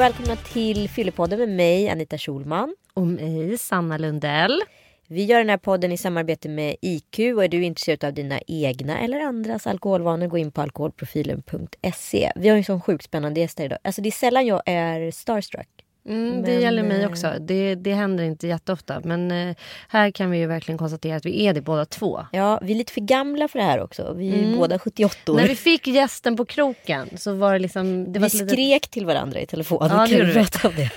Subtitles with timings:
[0.00, 2.74] Och välkomna till Fyllepodden med mig Anita Schulman.
[2.94, 4.62] Och mig Sanna Lundell.
[5.08, 8.40] Vi gör den här podden i samarbete med IQ och är du intresserad av dina
[8.46, 12.32] egna eller andras alkoholvanor gå in på alkoholprofilen.se.
[12.36, 13.78] Vi har ju sån sjukt spännande gäster idag.
[13.82, 15.79] Alltså det är sällan jag är starstruck.
[16.10, 17.32] Mm, det Men, gäller mig eh, också.
[17.40, 19.00] Det, det händer inte jätteofta.
[19.04, 19.56] Men eh,
[19.88, 22.26] här kan vi ju verkligen konstatera att vi är det båda två.
[22.32, 24.12] Ja, vi är lite för gamla för det här också.
[24.16, 24.58] Vi är Mm.
[24.58, 25.36] båda 78 år.
[25.36, 28.12] När vi fick gästen på kroken så var det liksom...
[28.12, 29.78] Det var vi litet- skrek till varandra i telefon.
[29.90, 30.32] Ja, det kan vi.
[30.34, 30.90] berätta om det?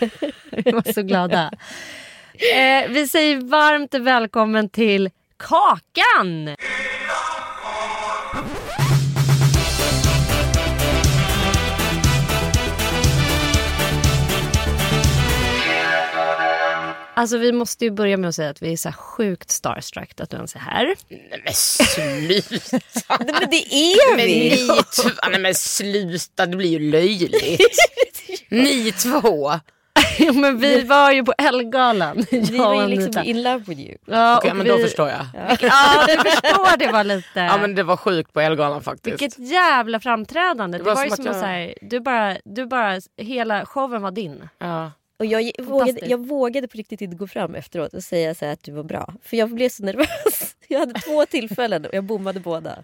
[0.65, 1.51] Vi var så glada.
[2.55, 6.55] eh, vi säger varmt välkommen till Kakan!
[17.15, 20.21] Alltså vi måste ju börja med att säga att vi är så här sjukt starstruck
[20.21, 20.95] att du ens är här.
[21.09, 22.77] Nej men sluta.
[23.19, 24.49] Nej, men det är men vi!
[24.49, 24.57] ni
[24.95, 27.77] två, nej men sluta, det blir ju löjligt.
[28.49, 29.51] ni två.
[30.19, 32.25] Jo, men vi var ju på Ellegalan.
[32.31, 33.97] Vi var ju liksom in love with you.
[34.07, 35.25] Ja, Okej men då vi- förstår jag.
[35.33, 37.39] Ja, du förstår det var lite.
[37.39, 39.21] Ja men det var sjukt på Ellegalan faktiskt.
[39.21, 40.77] Vilket jävla framträdande.
[40.77, 42.99] Det var var, ju som som att att jag- så här, du bara, du bara,
[43.17, 44.49] hela showen var din.
[44.57, 44.91] Ja.
[45.23, 48.53] Och jag vågade, jag vågade på riktigt inte gå fram efteråt och säga så här
[48.53, 49.13] att du var bra.
[49.21, 50.55] För jag blev så nervös.
[50.67, 52.83] Jag hade två tillfällen och jag bommade båda.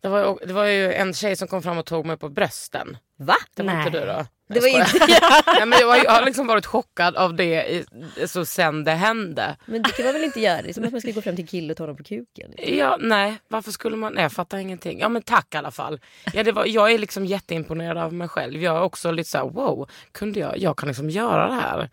[0.00, 2.28] Det, var, ju- det var ju en tjej som kom fram och tog mig på
[2.28, 2.96] brösten.
[3.16, 3.34] Va?
[3.54, 3.86] Det var Nej.
[3.86, 4.26] inte du då?
[4.54, 5.42] Det var Jag inte skojar.
[5.58, 7.84] Nej, men jag, var, jag har liksom varit chockad av det i,
[8.26, 9.56] så sen det hände.
[9.66, 10.62] Men det kan man väl inte göra?
[10.62, 12.02] Det är som att man ska gå fram till en kille och ta honom på
[12.02, 12.50] kuken.
[12.56, 14.12] Ja, nej, varför skulle man?
[14.12, 14.98] Nej, jag fattar ingenting.
[15.00, 16.00] Ja men tack i alla fall.
[16.32, 18.62] Ja, det var, jag är liksom jätteimponerad av mig själv.
[18.62, 21.90] Jag är också lite så här: wow, kunde jag, jag kan liksom göra det här.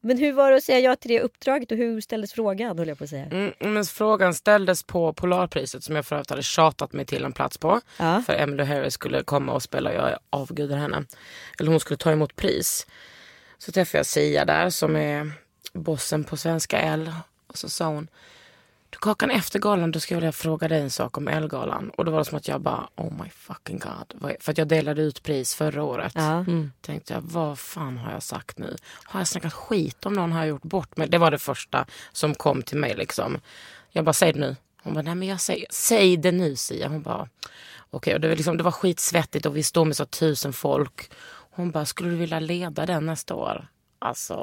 [0.00, 2.78] Men hur var det att säga ja till det uppdraget och hur ställdes frågan?
[2.78, 3.24] Höll jag på att säga.
[3.24, 7.32] Mm, men frågan ställdes på Polarpriset som jag för övrigt hade tjatat mig till en
[7.32, 7.80] plats på.
[7.96, 8.22] Ja.
[8.26, 11.04] För Emily Harris skulle komma och spela, jag avgudar henne.
[11.60, 12.86] Eller hon skulle ta emot pris.
[13.58, 15.32] Så träffade jag Sia där som är
[15.72, 17.12] bossen på Svenska L.
[17.46, 18.08] Och så sa hon,
[19.00, 21.90] Kakan efter galan då ska jag fråga dig en sak om Elgalan.
[21.90, 24.36] Och då var det som att jag bara, oh my fucking god.
[24.40, 26.12] För att jag delade ut pris förra året.
[26.14, 26.44] Ja.
[26.80, 28.76] Tänkte jag, vad fan har jag sagt nu?
[29.04, 30.32] Har jag snackat skit om någon?
[30.32, 31.08] Har jag gjort bort mig?
[31.08, 33.40] Det var det första som kom till mig liksom.
[33.90, 34.56] Jag bara, säg det nu.
[34.82, 36.88] Hon bara, nej men jag säger, säg det nu Sia.
[36.88, 37.28] Hon bara,
[37.90, 38.14] okej.
[38.14, 41.10] Och det, var liksom, det var skitsvettigt och vi stod med så tusen folk.
[41.50, 43.68] Hon bara, skulle du vilja leda den nästa år?
[43.98, 44.36] Alltså,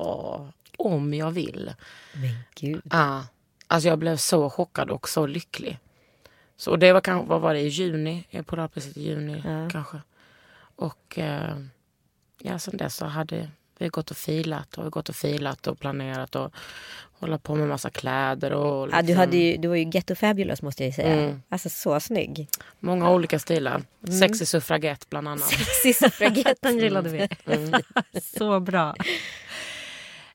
[0.77, 1.73] om jag vill.
[2.13, 2.81] Men gud.
[2.91, 3.23] Ja.
[3.67, 5.79] Alltså jag blev så chockad och så lycklig.
[6.57, 8.23] Så det var kanske, vad var det, i juni?
[8.31, 9.69] På Polarpriset i juni Ja.
[9.71, 9.97] kanske.
[10.75, 11.57] Och eh,
[12.41, 16.35] ja, sen dess så hade vi gått och filat och gått och filat och planerat
[16.35, 16.53] och
[17.19, 20.15] hålla på med massa kläder och Ja, du, liksom hade ju, du var ju ghetto
[20.15, 21.13] fabulous måste jag ju säga.
[21.13, 21.41] Mm.
[21.49, 22.47] Alltså så snygg.
[22.79, 23.81] många olika stilar.
[24.07, 24.19] Mm.
[24.19, 25.49] Sexy suffragett bland annat.
[25.49, 26.57] Sexy suffragett.
[26.61, 27.27] Den gillade vi.
[27.45, 27.81] Mm.
[28.37, 28.95] Så bra.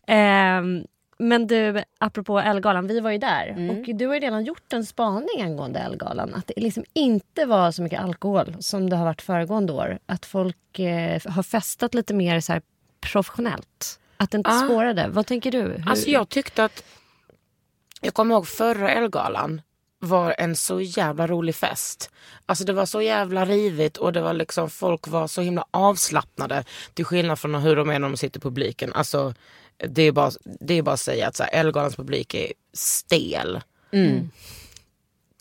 [0.06, 0.84] Ehm,
[1.20, 3.46] men du, apropå Ellegalan, vi var ju där.
[3.46, 3.70] Mm.
[3.70, 6.34] Och du har ju redan gjort en spaning angående Ellegalan.
[6.34, 9.98] Att det liksom inte var så mycket alkohol som det har varit föregående år.
[10.06, 12.60] Att folk eh, har festat lite mer så
[13.00, 14.00] professionellt.
[14.16, 14.64] Att det inte Ah.
[14.64, 15.08] spårade.
[15.08, 15.58] Vad tänker du?
[15.62, 15.84] Hur?
[15.88, 16.84] Alltså jag tyckte att,
[18.00, 19.60] jag kommer ihåg förra Elgalan
[19.98, 22.10] var en så jävla rolig fest.
[22.46, 26.64] Alltså det var så jävla rivigt och det var liksom folk var så himla avslappnade.
[26.94, 28.92] Till skillnad från hur de är när de sitter i publiken.
[28.92, 29.34] Alltså
[29.88, 30.30] det är bara,
[30.60, 33.60] det är bara att säga att så här, Elgalans publik är stel.
[33.92, 34.30] Mm.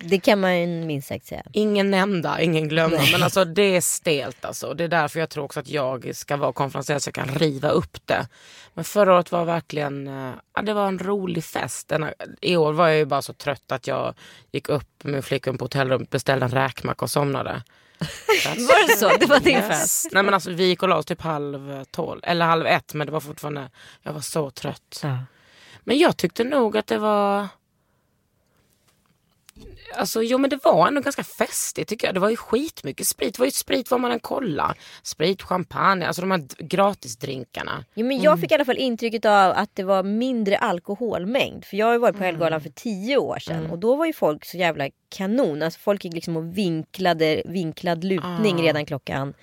[0.03, 1.43] Det kan man minst sagt säga.
[1.53, 3.01] Ingen nämnda, ingen glömda.
[3.11, 4.73] Men alltså det är stelt alltså.
[4.73, 7.69] Det är därför jag tror också att jag ska vara konferencier så jag kan riva
[7.69, 8.27] upp det.
[8.73, 11.91] Men förra året var verkligen, eh, ja, det var en rolig fest.
[12.41, 14.13] I år var jag ju bara så trött att jag
[14.51, 17.63] gick upp med flickvän på hotellrummet, beställde en räkmacka och somnade.
[18.45, 19.17] Var det så?
[19.19, 20.07] Det var din fest?
[20.11, 23.07] Nej men alltså vi gick och la oss typ halv tolv, eller halv ett men
[23.07, 23.69] det var fortfarande,
[24.03, 24.99] jag var så trött.
[25.03, 25.17] Ja.
[25.83, 27.47] Men jag tyckte nog att det var...
[29.95, 32.13] Alltså jo men det var ändå ganska festligt tycker jag.
[32.13, 33.33] Det var ju skitmycket sprit.
[33.33, 34.77] Det var ju sprit var man än kollar.
[35.03, 37.85] Sprit, champagne, alltså de här gratisdrinkarna.
[37.93, 41.65] Jo, men jag fick i alla fall intrycket av att det var mindre alkoholmängd.
[41.65, 44.13] För jag har ju varit på Helgalan för tio år sedan och då var ju
[44.13, 45.61] folk så jävla kanon.
[45.63, 48.61] Alltså folk gick liksom och vinklade, vinklad lutning Ah.
[48.63, 49.33] redan klockan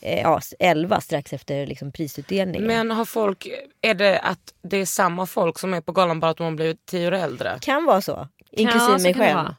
[0.00, 2.66] eh, ja, 11 strax efter liksom prisutdelningen.
[2.66, 3.46] Men har folk,
[3.80, 6.50] är det att det är samma folk som är på galan bara att de har
[6.52, 7.58] blivit tio år äldre?
[7.60, 8.28] Kan vara så.
[8.50, 9.54] Inklusive Ja, så mig själv.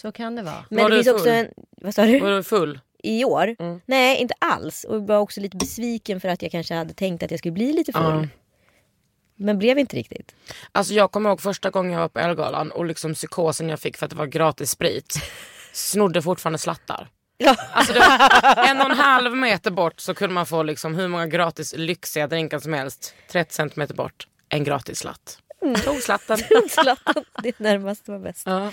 [0.00, 0.64] Så kan det vara.
[0.70, 1.34] Men Var det du finns också full?
[1.34, 1.48] en...
[1.70, 2.20] Vad sa du?
[2.20, 2.80] Var du full?
[3.02, 3.56] I år?
[3.58, 3.80] Mm.
[3.86, 4.84] Nej, inte alls.
[4.84, 7.52] Och jag var också lite besviken för att jag kanske hade tänkt att jag skulle
[7.52, 8.02] bli lite full.
[8.02, 8.26] Ja.
[9.36, 10.34] Men blev inte riktigt.
[10.72, 13.96] Alltså jag kommer ihåg första gången jag var på Elgalan och liksom psykosen jag fick
[13.96, 15.20] för att det var gratis sprit.
[15.72, 17.08] Snodde fortfarande slattar.
[17.36, 17.56] Ja.
[17.72, 17.98] Alltså det
[18.42, 21.74] var en och en halv meter bort så kunde man få liksom hur många gratis
[21.76, 23.14] lyxiga drinkar som helst.
[23.30, 25.38] 30 centimeter bort, en gratis slatt.
[25.84, 26.38] Tog slatten.
[26.68, 28.42] Zlatan, det närmaste var bäst.
[28.46, 28.70] Ja.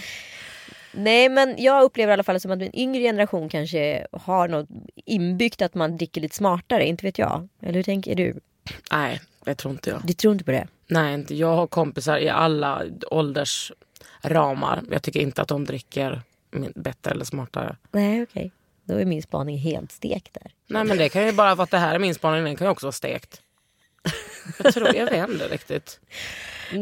[0.95, 4.69] Nej men jag upplever i alla fall som att en yngre generation kanske har något
[5.05, 7.47] inbyggt att man dricker lite smartare, inte vet jag.
[7.61, 8.39] Eller hur tänker du?
[8.91, 10.01] Nej, det tror inte jag.
[10.03, 10.67] Du tror inte på det?
[10.87, 11.35] Nej, inte.
[11.35, 14.83] jag har kompisar i alla åldersramar.
[14.91, 16.21] Jag tycker inte att de dricker
[16.75, 17.75] bättre eller smartare.
[17.91, 18.51] Nej okej.
[18.83, 20.51] Då är min spaning helt stekt där.
[20.67, 22.67] Nej men det kan ju bara vara att det här är min spaning, den kan
[22.67, 23.41] ju också vara stekt.
[24.63, 25.99] Jag tror, jag vet inte riktigt.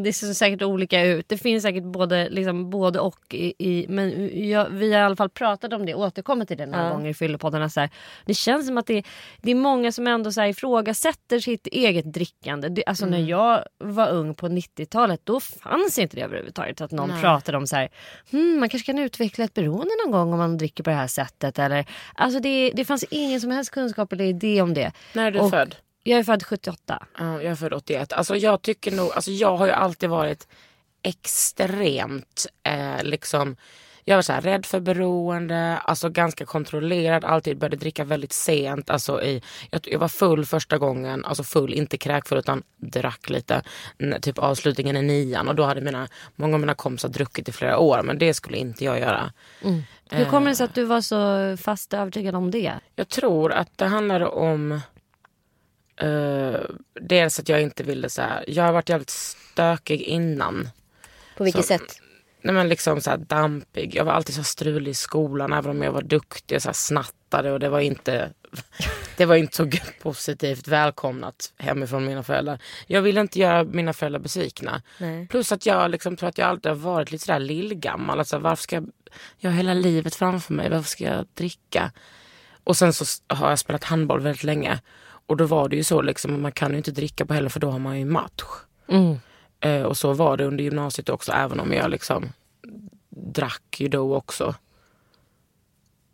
[0.03, 1.29] Det ser säkert olika ut.
[1.29, 3.19] Det finns säkert både, liksom, både och.
[3.33, 6.65] I, i, men jag, vi har i alla fall pratat om det, återkommit till det
[6.65, 6.89] några Ja.
[6.89, 7.69] gånger i Fyllepoddarna.
[7.69, 7.89] Så här.
[8.25, 9.03] Det känns som att det,
[9.41, 12.69] det är många som ändå så här, ifrågasätter sitt eget drickande.
[12.69, 13.19] Det, alltså Mm.
[13.21, 16.81] när jag var ung på 90-talet då fanns inte det överhuvudtaget.
[16.81, 17.21] Att någon Nej.
[17.21, 17.89] pratade om så här,
[18.31, 21.07] hmm, man kanske kan utveckla ett beroende någon gång om man dricker på det här
[21.07, 21.59] sättet.
[21.59, 21.85] Eller,
[22.15, 24.91] alltså det, det fanns ingen som helst kunskap eller idé om det.
[25.13, 25.75] När är du Och- född?
[26.03, 27.05] Jag är född 78.
[27.17, 28.13] Ja, jag är född 81.
[28.13, 30.47] Alltså jag tycker nog, alltså jag har ju alltid varit
[31.03, 33.55] extremt eh, liksom
[34.05, 38.89] jag var så här, rädd för beroende, alltså ganska kontrollerad, alltid började dricka väldigt sent.
[38.89, 39.41] Alltså i,
[39.71, 43.61] jag, jag var full första gången, alltså full, inte kräkfull utan drack lite.
[44.21, 47.79] Typ avslutningen i nian och då hade mina, många av mina kompisar druckit i flera
[47.79, 49.31] år men det skulle inte jag göra.
[50.09, 52.73] Hur kommer det sig att du var så fast övertygad om det?
[52.95, 54.81] Jag tror att det handlade om
[55.97, 56.59] eh,
[57.01, 60.69] dels att jag inte ville så här, jag har varit jävligt stökig innan.
[61.37, 61.99] På vilket Så- sätt?
[62.41, 63.95] Nej men liksom så här dampig.
[63.95, 66.73] Jag var alltid så strulig i skolan även om jag var duktig och så här
[66.73, 68.33] snattade och det var inte
[69.17, 69.69] det var inte så
[70.01, 72.61] positivt välkomnat hemifrån mina föräldrar.
[72.87, 74.81] Jag ville inte göra mina föräldrar besvikna.
[74.97, 75.27] Nej.
[75.27, 78.19] Plus att jag liksom tror att jag alltid har varit lite sådär lillgammal.
[78.19, 78.91] Alltså, varför ska jag,
[79.37, 81.91] jag har hela livet framför mig, varför ska jag dricka?
[82.63, 84.79] Och sen så har jag spelat handboll väldigt länge.
[85.25, 87.59] Och då var det ju så liksom, man kan ju inte dricka på helgen för
[87.59, 88.43] då har man ju match.
[88.87, 89.15] Mm.
[89.59, 92.29] Eh, och så var det under gymnasiet också, även om jag liksom
[93.09, 94.55] drack ju då också.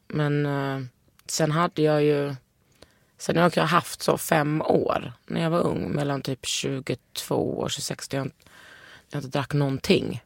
[0.07, 0.79] Men eh,
[1.25, 2.35] sen hade jag ju,
[3.17, 7.71] sen har jag haft så fem år när jag var ung, mellan typ 22 och
[7.71, 8.35] 26, där jag, inte-
[9.11, 10.23] jag inte drack någonting.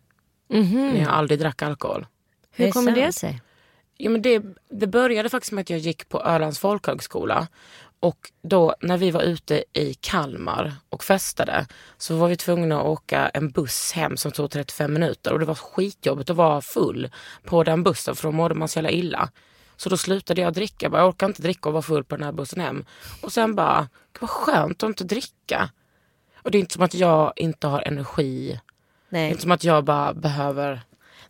[0.93, 2.05] När jag aldrig drack alkohol.
[2.51, 3.41] Hur kommer det sig?
[3.97, 7.47] Ja, men det, det började faktiskt med att jag gick på Ölands folkhögskola.
[8.03, 11.65] Och då när vi var ute i Kalmar och festade
[11.97, 15.33] så var vi tvungna att åka en buss hem som tog 35 minuter.
[15.33, 17.11] Och det var skitjobbigt att vara full
[17.43, 19.29] på den bussen för då mådde man så jävla illa.
[19.77, 20.85] Så då slutade jag dricka.
[20.85, 22.85] Jag bara, Jag orkar inte dricka och vara full på den här bussen hem.
[23.21, 23.89] Och sen bara,
[24.19, 25.69] vad skönt att inte dricka.
[26.35, 28.59] Och det är inte som att jag inte har energi
[29.09, 29.29] det är Nej.
[29.29, 30.81] inte som att jag bara behöver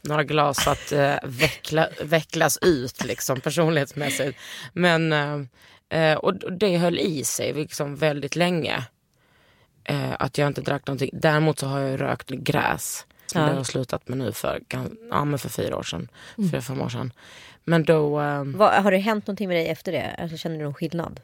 [0.01, 4.39] några glas att eh, veckla, vecklas ut liksom personlighetsmässigt.
[4.73, 5.39] Men eh,
[5.93, 8.83] eh, och det höll i sig liksom väldigt länge.
[9.83, 11.09] Eh, att jag inte drack någonting.
[11.13, 13.05] Däremot så har jag rökt gräs.
[13.25, 13.45] Som Ja.
[13.47, 14.61] det har jag slutat med nu för,
[15.09, 16.07] ja, men för fyra år sedan.
[16.51, 17.13] Fyra, fem år sedan.
[17.63, 20.15] Men då, eh, Vad, har det hänt någonting med dig efter det?
[20.19, 21.21] Alltså, känner du någon skillnad?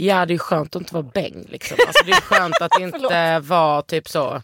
[0.00, 1.76] ja det är skönt att inte vara bäng liksom.
[1.86, 4.42] Alltså, det är skönt att inte vara typ så,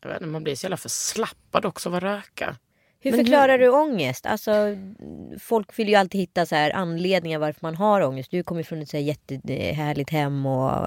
[0.00, 2.56] jag vet inte, man blir så jävla förslappad också av att röka.
[3.06, 4.26] Hur Men förklarar du ångest?
[4.26, 4.76] Alltså,
[5.40, 8.30] folk vill ju alltid hitta så här anledningar varför man har ångest.
[8.30, 10.86] Du kommer från ett så här jättehärligt hem och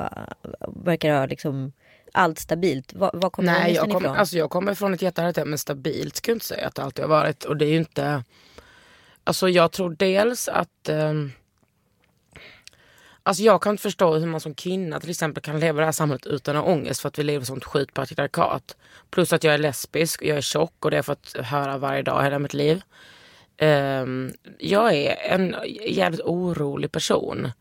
[0.67, 1.71] verkar ha liksom
[2.11, 2.93] allt stabilt.
[2.93, 4.17] Var, var kommer Nej, ångesten jag kommer, ifrån?
[4.17, 6.83] alltså jag kommer från ett jättehärligt hem, men stabilt skulle jag inte säga att det
[6.83, 7.43] alltid har varit.
[7.43, 8.23] Och det är ju inte...
[9.23, 10.89] Alltså jag tror dels att...
[10.89, 11.31] ehm,
[13.23, 15.85] alltså jag kan inte förstå hur man som kvinna till exempel kan leva i det
[15.85, 18.77] här samhället utan att ha ångest för att vi lever i sånt skitpatriarkat.
[19.09, 22.01] Plus att jag är lesbisk, jag är tjock och det har jag fått höra varje
[22.01, 22.81] dag hela mitt liv.
[23.61, 25.55] Um, jag är en
[25.87, 27.51] jävligt orolig person.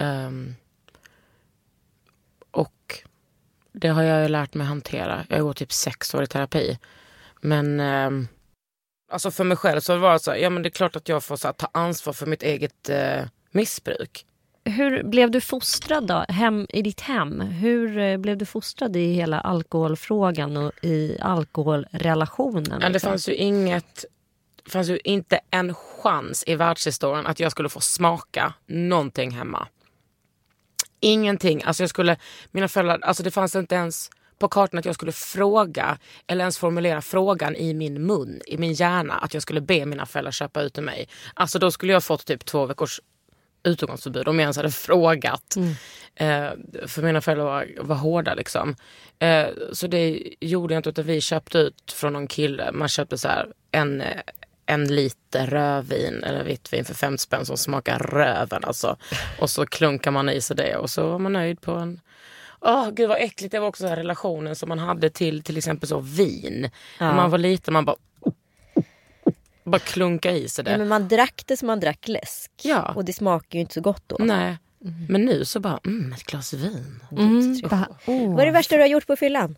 [0.00, 0.54] Um,
[2.50, 3.02] och
[3.72, 5.26] det har jag ju lärt mig hantera.
[5.28, 6.78] Jag har gått typ sex år i terapi.
[7.40, 8.28] Men um,
[9.12, 11.08] alltså för mig själv så har det så här, ja men det är klart att
[11.08, 14.26] jag får så här, ta ansvar för mitt eget uh, missbruk.
[14.64, 17.40] Hur blev du fostrad då, hem, i ditt hem?
[17.40, 22.64] Hur eh, blev du fostrad i hela alkoholfrågan och i alkoholrelationen?
[22.70, 23.10] Ja, det liksom?
[23.10, 24.04] fanns ju inget,
[24.64, 29.68] det fanns ju inte en chans i världshistorien att jag skulle få smaka någonting hemma.
[31.00, 31.62] Ingenting.
[31.64, 32.16] Alltså jag skulle,
[32.50, 36.58] mina föräldrar, alltså det fanns inte ens på kartan att jag skulle fråga eller ens
[36.58, 40.62] formulera frågan i min mun, i min hjärna att jag skulle be mina föräldrar köpa
[40.62, 41.08] ut till mig.
[41.34, 43.00] Alltså då skulle jag fått typ två veckors
[43.62, 45.56] utegångsförbud om jag ens hade frågat.
[46.14, 46.50] Eh,
[46.86, 48.76] för mina föräldrar var, var hårda liksom.
[49.18, 52.72] Eh, så det gjorde jag inte utan vi köpte ut från någon kille.
[52.72, 54.02] Man köpte så här en,
[54.66, 58.96] en liter rödvin eller vitt vin för 50 spänn som smakar röven alltså.
[59.40, 62.00] Och så klunkar man i sig det och så var man nöjd på en
[62.62, 63.52] Åh gud vad äckligt.
[63.52, 66.70] Det var också så relationen som man hade till till exempel så vin.
[67.00, 67.96] När man var liten man bara
[69.70, 70.70] bara klunka i sig det.
[70.70, 72.50] Ja, men man drack det som man drack läsk.
[72.62, 72.92] Ja.
[72.96, 74.16] Och det smakar ju inte så gott då.
[74.20, 74.58] Nej.
[75.08, 77.00] Men nu så bara, mm, ett glas vin.
[77.12, 78.30] Mm, bara, oh.
[78.34, 79.56] Vad är det värsta du har gjort på fyllan?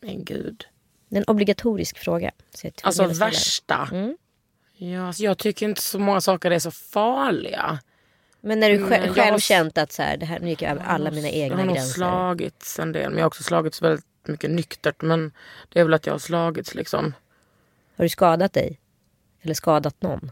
[0.00, 0.64] Men gud.
[1.08, 2.30] Det är en obligatorisk fråga.
[2.62, 3.88] Jag Alltså värsta.
[3.92, 4.16] Mm.
[4.76, 7.78] Ja, alltså, jag tycker inte så många saker är så farliga.
[8.40, 10.48] Men när du Men själv, jag själv har- känt att så här, det här, nu
[10.48, 11.92] gick jag över alla mina Jag egna har nog gränser.
[11.94, 13.10] slagits en del.
[13.10, 15.02] Men jag har också slagits väldigt mycket nyktert.
[15.02, 15.32] Men
[15.68, 17.14] det är väl att jag har slagits liksom.
[18.00, 18.80] Har du skadat dig?
[19.42, 20.30] Eller skadat någon?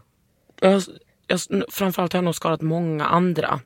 [0.61, 0.83] Jag,
[1.27, 3.61] jag, framförallt har jag nog skadat många andra.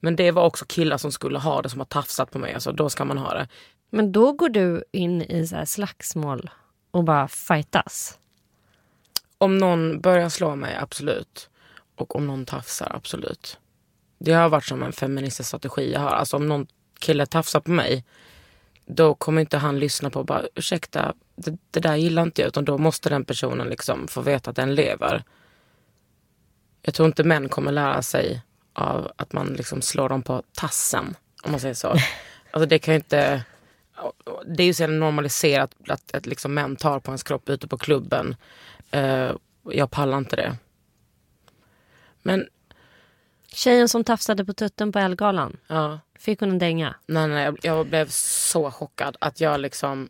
[0.00, 2.54] Men det var också killar som skulle ha det som har tafsat på mig.
[2.54, 3.48] Alltså, då ska man ha det.
[3.90, 6.50] Men då går du in i så här slagsmål
[6.90, 8.18] och bara fightas.
[9.38, 11.50] Om någon börjar slå mig, absolut.
[11.96, 13.58] Och om någon tafsar, absolut.
[14.18, 16.10] Det har varit som en feministisk strategi jag har.
[16.10, 16.66] Alltså om någon
[16.98, 18.04] kille tafsar på mig,
[18.88, 22.48] då kommer inte han lyssna på bara ursäkta, det, det där gillar inte jag.
[22.48, 25.24] Utan då måste den personen liksom få veta att den lever.
[26.82, 28.42] Jag tror inte män kommer lära sig
[28.72, 31.16] av att man liksom slår dem på tassen.
[31.42, 31.94] Om man säger så.
[32.50, 33.44] Alltså det kan ju inte...
[34.46, 37.78] Det är ju så normaliserat att, att liksom män tar på ens kropp ute på
[37.78, 38.36] klubben.
[38.90, 39.30] Eh,
[39.70, 40.56] jag pallar inte det.
[42.22, 42.48] Men
[43.52, 46.94] Tjejen som tafsade på tutten på Elgalan, ja, fick hon en dänga?
[47.06, 50.08] nej, nej, jag, jag blev så chockad att jag liksom...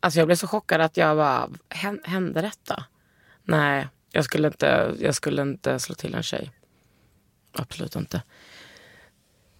[0.00, 2.84] Alltså jag blev så chockad att jag bara, "Hän- hände detta?
[3.42, 6.50] Nej, jag skulle inte, jag skulle inte slå till en tjej.
[7.52, 8.22] Absolut inte.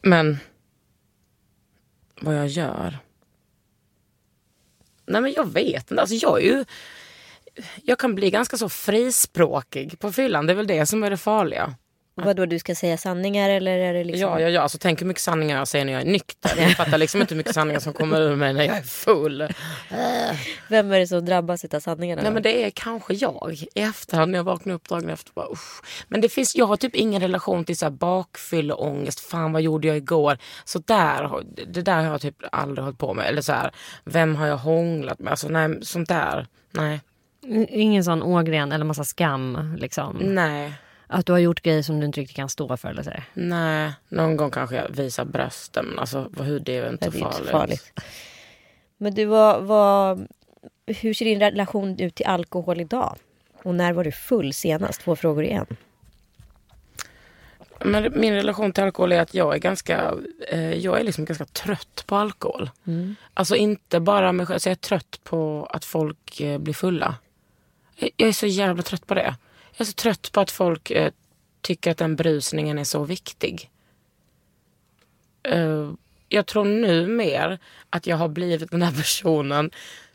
[0.02, 0.38] Men
[2.20, 2.98] vad jag gör?
[5.06, 6.00] Nej men jag vet inte.
[6.00, 6.64] Alltså jag är ju...
[7.82, 10.46] Jag kan bli ganska så frispråkig på fyllan.
[10.46, 11.74] Det är väl det som är det farliga.
[12.16, 14.20] Vad då du ska säga sanningar eller är det liksom?
[14.20, 14.60] Ja, ja, ja.
[14.60, 16.52] Alltså, tänk hur mycket sanningar jag säger när jag är nykter.
[16.58, 19.48] Jag fattar liksom inte hur mycket sanningar som kommer ur mig när jag är full.
[20.68, 22.22] Vem är det som drabbas av sanningarna?
[22.22, 25.32] Nej men det är kanske jag i efterhand när jag vaknar upp dagen efter.
[25.32, 25.82] Bara, usch.
[26.08, 29.20] Men det finns, jag har typ ingen relation till så här bakfylleångest.
[29.20, 30.38] Fan vad gjorde jag igår?
[30.64, 33.26] Så där, det där har jag typ aldrig hållit på med.
[33.26, 33.70] Eller så här,
[34.04, 35.30] vem har jag hånglat med?
[35.30, 36.46] Alltså nej, sånt där.
[36.70, 37.00] Nej.
[37.68, 40.16] Ingen sån ågren eller massa skam liksom.
[40.20, 40.72] Nej.
[41.06, 43.10] Att du har gjort grejer som du inte riktigt kan stå för eller så.
[43.34, 43.92] Nej.
[44.08, 45.98] Någon gång kanske jag visar brösten.
[45.98, 47.50] Alltså hur det är väl inte det är inte farligt.
[47.50, 47.92] farligt.
[48.96, 50.26] Men du, vad, vad,
[50.86, 53.16] hur ser din relation ut till alkohol idag?
[53.62, 55.00] Och när var du full senast?
[55.00, 55.76] Två frågor i en.
[57.84, 60.14] Men min relation till alkohol är att jag är ganska,
[60.48, 62.70] eh, jag är liksom ganska trött på alkohol.
[63.34, 67.14] Alltså inte bara mig själv, så jag är trött på att folk eh, blir fulla.
[67.96, 69.34] Jag, jag är så jävla trött på det.
[69.76, 71.12] Jag är så trött på att folk eh,
[71.60, 73.70] tycker att den brusningen är så viktig.
[75.42, 75.92] Eh,
[76.28, 77.58] jag tror nu mer
[77.90, 79.70] att jag har blivit den här personen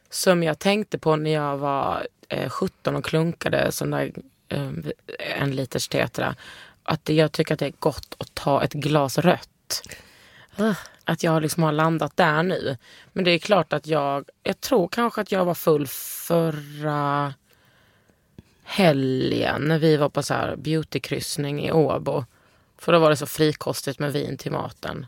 [0.10, 4.12] som jag tänkte på när jag var eh, 17 och klunkade sån där
[4.50, 4.72] eh,
[5.18, 6.36] en liters tetra.
[6.84, 9.82] Att jag tycker att det är gott att ta ett glas rött.
[11.04, 12.78] Att jag liksom har landat där nu.
[13.14, 17.34] Men det är klart att jag, jag tror kanske att jag var full förra
[18.70, 22.26] helgen när vi var på så här beautykryssning i Åbo.
[22.78, 25.06] För då var det så frikostigt med vin till maten.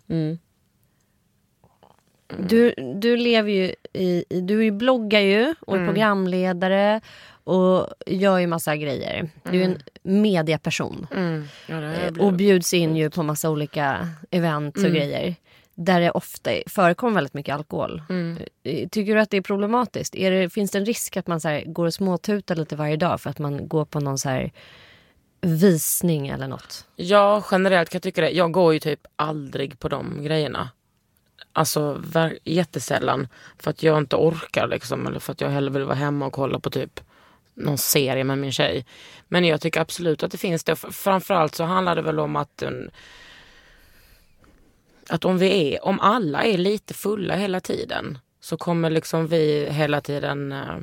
[2.38, 7.02] Du, du lever ju i, du bloggar ju och är programledare
[7.44, 9.30] och gör ju massa grejer.
[9.44, 11.08] Du är en mediaperson.
[11.16, 11.48] Mm.
[11.68, 15.36] Ja, Eh, Och bjuds in ju på massa olika event och grejer.
[15.86, 18.02] Där det ofta förekommer väldigt mycket alkohol.
[18.64, 20.16] Eh, Tycker du att det är problematiskt?
[20.16, 22.96] Är det, finns det en risk att man så här, går och småtutar lite varje
[22.98, 24.52] dag för att man går på någon så här
[25.42, 26.88] visning eller något?
[26.96, 28.30] Ja, generellt kan jag tycka det.
[28.30, 30.70] Jag går ju typ aldrig på de grejerna.
[31.54, 32.04] Alltså
[32.44, 33.28] jättesällan.
[33.60, 35.08] För att jag inte orkar liksom.
[35.08, 37.00] Eller för att jag hellre vill vara hemma och kolla på typ
[37.54, 38.86] någon serie med min tjej.
[39.28, 40.76] Men jag tycker absolut att det finns det.
[40.76, 42.92] Framförallt så handlar det väl om att en,
[45.12, 49.68] att om vi är, om alla är lite fulla hela tiden så kommer liksom vi
[49.70, 50.78] hela tiden eh,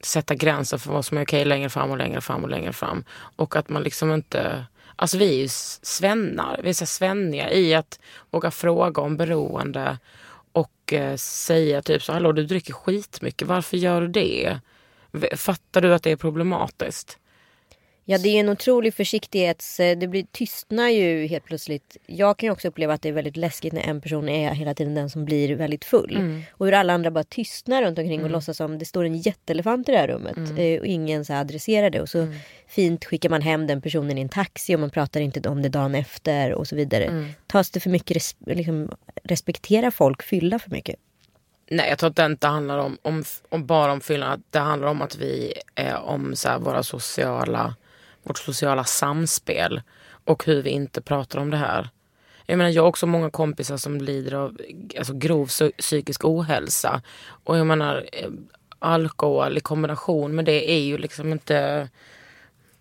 [0.00, 3.04] sätta gränser för vad som är okej längre fram och längre fram och längre fram.
[3.36, 4.66] Och att man liksom inte...
[4.96, 5.48] Alltså vi är ju
[5.82, 9.98] svennar, vi är så svenniga i att våga fråga om beroende
[10.52, 14.58] och eh, säga typ så hallå du dricker skitmycket, varför gör du det?
[15.36, 17.18] Fattar du att det är problematiskt?
[18.06, 19.80] Ja det är en otrolig försiktighets...
[19.80, 21.96] eh, Det blir, tystnar ju helt plötsligt.
[22.06, 24.74] Jag kan ju också uppleva att det är väldigt läskigt när en person är hela
[24.74, 26.16] tiden den som blir väldigt full.
[26.16, 26.42] Mm.
[26.50, 29.88] Och hur alla andra bara tystnar runt omkring och låtsas som det står en jätteelefant
[29.88, 30.36] i det här rummet.
[30.36, 30.56] Mm.
[30.56, 32.00] eh, Och ingen så adresserar det.
[32.00, 32.26] Och så
[32.68, 35.68] fint skickar man hem den personen i en taxi och man pratar inte om det
[35.68, 37.04] dagen efter och så vidare.
[37.04, 37.28] Mm.
[37.46, 38.90] Tas det för mycket, res, liksom,
[39.22, 40.96] respektera folk fylla för mycket?
[41.70, 44.42] Nej, jag tror att det inte handlar om, om, om bara om fyllan.
[44.50, 47.74] Det handlar om att vi är om så här, våra sociala,
[48.24, 49.82] vårt sociala samspel
[50.24, 51.88] och hur vi inte pratar om det här.
[52.46, 54.58] Jag menar, jag har också många kompisar som lider av
[54.98, 57.02] alltså, grov psykisk ohälsa.
[57.26, 58.30] Och jag menar, eh,
[58.78, 61.88] alkohol i kombination med det är ju liksom inte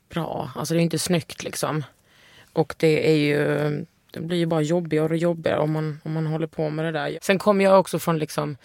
[0.09, 0.51] bra.
[0.55, 1.83] Alltså det är inte snyggt liksom.
[2.53, 3.37] Och det är ju,
[4.11, 6.91] det blir ju bara jobbigare och jobbigare om man, om man håller på med det
[6.91, 7.17] där.
[7.21, 8.57] Sen kommer jag också från liksom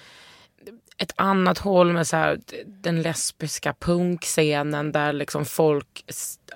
[0.99, 6.05] ett annat håll med så här, den lesbiska punkscenen där liksom folk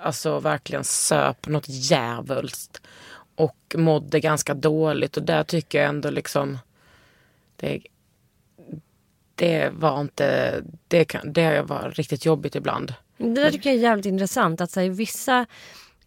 [0.01, 2.83] alltså verkligen söp något djävulskt
[3.35, 6.59] och mådde ganska dåligt och där tycker jag ändå liksom
[7.57, 7.83] det,
[9.35, 10.57] det var inte,
[10.89, 12.95] det, kan, det var riktigt jobbigt ibland.
[13.17, 14.61] Det där tycker jag är jävligt intressant.
[14.61, 15.47] Att så här, vissa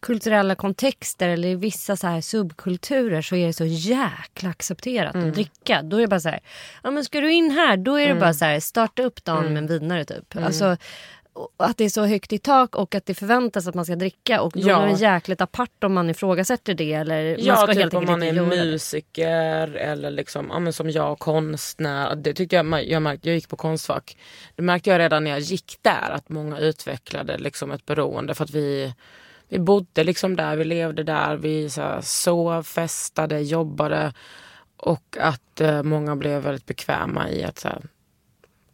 [0.06, 5.28] kulturella kontexter eller i vissa så här subkulturer så är det så jäkla accepterat Mm.
[5.28, 5.82] att dricka.
[5.82, 6.40] Då är det bara så här,
[6.84, 9.40] ja men ska du in här då är det bara så här, starta upp dagen
[9.42, 9.54] Mm.
[9.54, 10.36] med en vinare typ.
[10.36, 10.78] Alltså,
[11.34, 13.96] och att det är så högt i tak och att det förväntas att man ska
[13.96, 14.84] dricka och då Ja.
[14.86, 18.06] blir det jäkligt apart om man ifrågasätter det eller man Ja, ska typ helt om
[18.06, 18.56] man är göra det.
[18.66, 22.16] musiker eller liksom, ja, men som jag, konstnär.
[22.16, 24.18] Det tyckte jag, jag märkte, jag gick på Konstfack.
[24.56, 28.44] Det märkte jag redan när jag gick där att många utvecklade liksom ett beroende för
[28.44, 28.94] att vi,
[29.50, 34.14] vi bodde liksom där, vi levde där, vi så här, sov, festade, jobbade
[34.78, 37.82] och att eh, många blev väldigt bekväma i att, så här,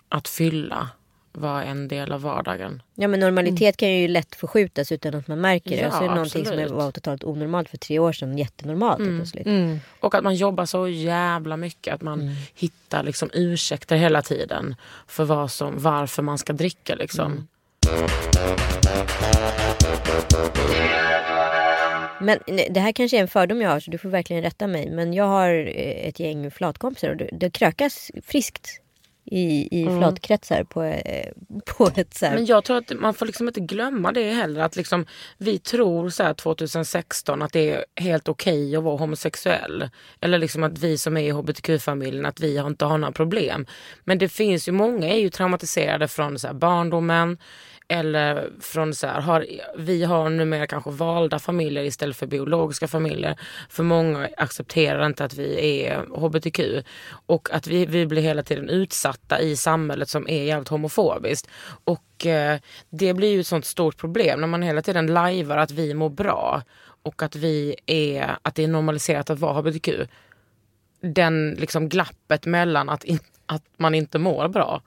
[0.09, 0.89] att fylla
[1.33, 2.81] var en del av vardagen.
[2.95, 5.77] Ja men normalitet kan ju lätt förskjutas utan att man märker det.
[5.77, 6.67] Ja, och så är det någonting absolut.
[6.67, 9.47] som var totalt onormalt för tre år sedan jättenormalt helt plötsligt.
[9.47, 9.79] Mm.
[9.99, 11.93] Och att man jobbar så jävla mycket.
[11.93, 14.75] Att man hittar liksom ursäkter hela tiden
[15.07, 16.95] för vad som, varför man ska dricka.
[16.95, 17.47] Liksom.
[22.21, 24.89] Men det här kanske är en fördom jag har så du får verkligen rätta mig.
[24.89, 28.81] Men jag har eh, ett gäng flatkompisar och det, det krökas friskt
[29.25, 31.31] i, i flatkretsar på, eh,
[31.65, 32.35] på ett så här...
[32.35, 34.61] Men jag tror att man får liksom inte glömma det heller.
[34.61, 35.05] Att liksom,
[35.37, 39.89] vi tror så här 2016 att det är helt okej att vara homosexuell.
[40.21, 43.65] Eller liksom att vi som är i hbtq-familjen att vi inte har några problem.
[44.03, 47.37] Men det finns ju många är ju traumatiserade från så här barndomen.
[47.91, 49.45] Eller från så här, har,
[49.77, 53.39] vi har numera kanske valda familjer istället för biologiska familjer.
[53.69, 56.59] För många accepterar inte att vi är hbtq.
[57.25, 61.49] Och att vi, vi blir hela tiden utsatta i samhället som är jävligt homofobiskt.
[61.83, 65.71] Och eh, det blir ju ett sånt stort problem när man hela tiden lajvar att
[65.71, 66.61] vi mår bra.
[67.03, 69.89] Och att, vi är, att det är normaliserat att vara hbtq.
[71.01, 74.81] Den liksom glappet mellan att, in, att man inte mår bra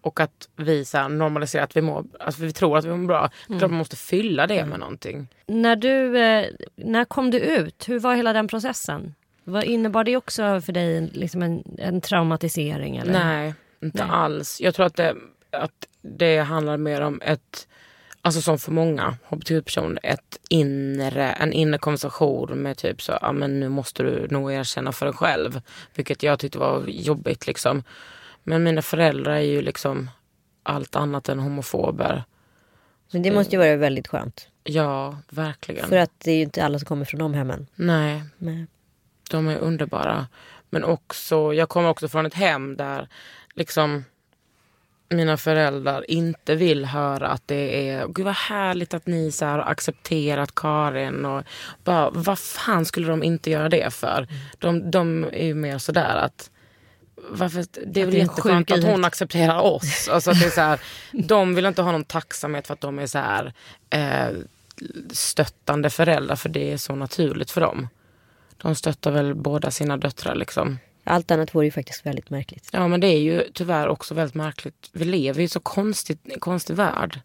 [0.00, 3.30] och att vi så normaliserar att vi, mår, att vi tror att vi mår bra.
[3.48, 5.28] Att man måste fylla det med någonting.
[5.46, 7.88] När, du, eh, när kom du ut?
[7.88, 9.14] Hur var hela den processen?
[9.44, 12.96] Vad innebar det också för dig liksom en, en traumatisering?
[12.96, 13.12] Eller?
[13.12, 14.16] Nej, inte Nej.
[14.16, 14.60] alls.
[14.60, 15.14] Jag tror att det,
[15.50, 17.68] att det handlar mer om ett,
[18.22, 23.60] alltså som för många hbtq-personer, ett inre, en inre konversation med typ så, ja men
[23.60, 25.60] nu måste du nog erkänna för dig själv.
[25.94, 27.82] Vilket jag tyckte var jobbigt liksom.
[28.42, 30.10] Men mina föräldrar är ju liksom
[30.62, 32.24] allt annat än homofober.
[33.12, 34.48] Men det måste ju vara väldigt skönt.
[34.64, 35.88] Ja, verkligen.
[35.88, 37.66] För att det är ju inte alla som kommer från de hemmen.
[37.74, 38.66] Nej, Nej.
[39.30, 40.26] de är underbara.
[40.70, 43.08] Men också, jag kommer också från ett hem där
[43.54, 44.04] liksom
[45.08, 49.58] mina föräldrar inte vill höra att det är, gud vad härligt att ni så här
[49.58, 51.44] har accepterat Karin och
[51.84, 54.28] bara, vad fan skulle de inte göra det för?
[54.58, 56.50] De, de är ju mer sådär att
[57.28, 60.08] varför, det är väl jätteskönt att hon accepterar oss.
[60.08, 60.80] Alltså det är så här,
[61.12, 63.52] de vill inte ha någon tacksamhet för att de är så här,
[63.90, 64.28] eh,
[65.10, 67.88] stöttande föräldrar för det är så naturligt för dem.
[68.56, 70.78] De stöttar väl båda sina döttrar liksom.
[71.04, 72.68] Allt annat vore ju faktiskt väldigt märkligt.
[72.72, 74.90] Ja men det är ju tyvärr också väldigt märkligt.
[74.92, 77.20] Vi lever i en så konstigt, konstig värld.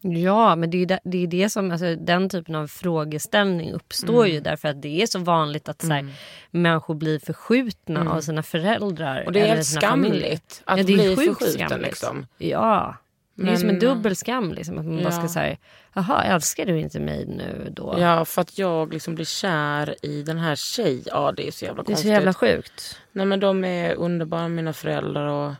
[0.00, 4.24] Ja, men det är det, det, är det som, alltså, den typen av frågeställning uppstår
[4.24, 4.34] Mm.
[4.34, 6.06] ju därför att det är så vanligt att så här,
[6.50, 9.14] människor blir förskjutna av sina föräldrar.
[9.16, 9.26] Mm.
[9.26, 11.80] Och det är helt skamligt att Ja, bli förskjuten.
[11.80, 12.26] Liksom.
[12.38, 12.96] Ja,
[13.34, 14.52] det är som en Men- dubbel skam.
[14.52, 15.10] Liksom, att man bara Ja.
[15.10, 15.56] ska säga,
[15.94, 17.96] jaha, älskar du inte mig nu då?
[17.98, 21.02] Ja för att jag liksom blir kär i den här tjej.
[21.06, 22.06] Ja det är så jävla det är konstigt.
[22.06, 23.00] så jävla sjukt.
[23.12, 25.52] Nej men de är underbara mina föräldrar och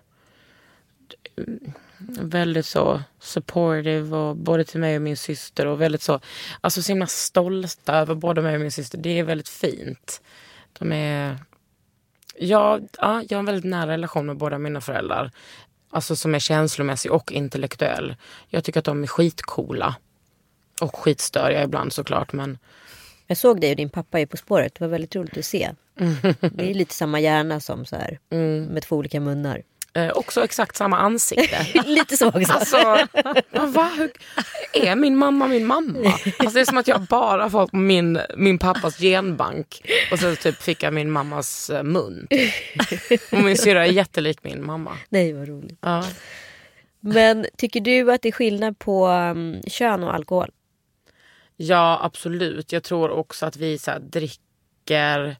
[2.21, 6.21] Väldigt så supportive och både till mig och min syster och väldigt så,
[6.61, 8.99] alltså så himla stolta över både mig och min syster.
[8.99, 10.23] Det är väldigt fint.
[10.79, 11.39] De är,
[12.39, 15.31] ja, ja, jag har en väldigt nära relation med båda mina föräldrar.
[15.91, 18.17] Alltså som är känslomässig och intellektuell.
[18.49, 19.97] Jag tycker att de är skitcoola.
[20.81, 22.59] Och skitstöriga ibland såklart men
[23.27, 24.75] Jag såg dig och din pappa i På spåret.
[24.75, 25.71] Det var väldigt roligt att se.
[26.41, 28.19] Det är lite samma hjärna som så här.
[28.73, 29.63] Med två olika munnar.
[30.07, 31.67] Eh, också exakt samma ansikte.
[31.87, 32.53] lite så också.
[32.53, 32.77] Alltså,
[33.53, 34.11] va, hur,
[34.73, 36.13] är min mamma min mamma?
[36.39, 39.83] Alltså, det är som att jag bara fått min, min pappas genbank
[40.13, 42.27] och så typ fick jag min mammas eh, mun.
[43.33, 44.97] Och min syrra är jättelik min mamma.
[45.09, 45.79] Nej vad roligt.
[45.81, 46.05] Ja.
[47.01, 50.51] Men tycker du att det är skillnad på um, kön och alkohol?
[51.57, 52.73] Ja, absolut.
[52.73, 55.37] Jag tror också att vi så här, dricker...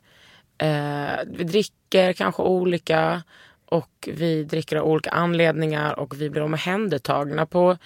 [0.59, 3.23] Eh, vi dricker kanske olika
[3.71, 7.77] och vi dricker av olika anledningar och vi blir omhändertagna på,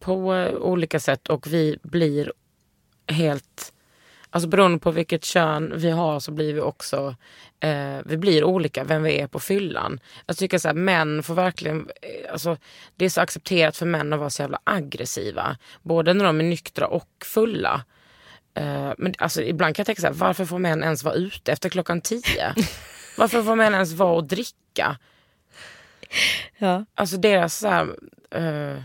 [0.00, 2.32] på eh, olika sätt och vi blir
[3.06, 3.72] helt...
[4.30, 7.14] Alltså beroende på vilket kön vi har så blir vi också
[7.60, 10.00] eh, vi blir olika vem vi är på fyllan.
[10.26, 12.56] Jag tycker så här, män får verkligen, eh, alltså,
[12.96, 15.56] det är så accepterat för män att vara så jävla aggressiva.
[15.82, 17.84] Både när de är nyktra och fulla.
[18.54, 21.52] Eh, men alltså, ibland kan jag tänka så här, varför får män ens vara ute
[21.52, 22.54] efter klockan tio?
[23.18, 24.98] varför får män ens vara och dricka?
[26.58, 26.84] Ja.
[26.94, 27.84] Alltså deras så här,
[28.36, 28.82] uh,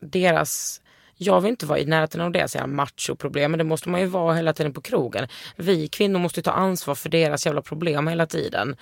[0.00, 0.80] deras
[1.18, 4.06] jag vill inte vara i närheten av deras jävla machoproblem men det måste man ju
[4.06, 5.28] vara hela tiden på krogen.
[5.56, 8.76] Vi kvinnor måste ta ansvar för deras jävla problem hela tiden.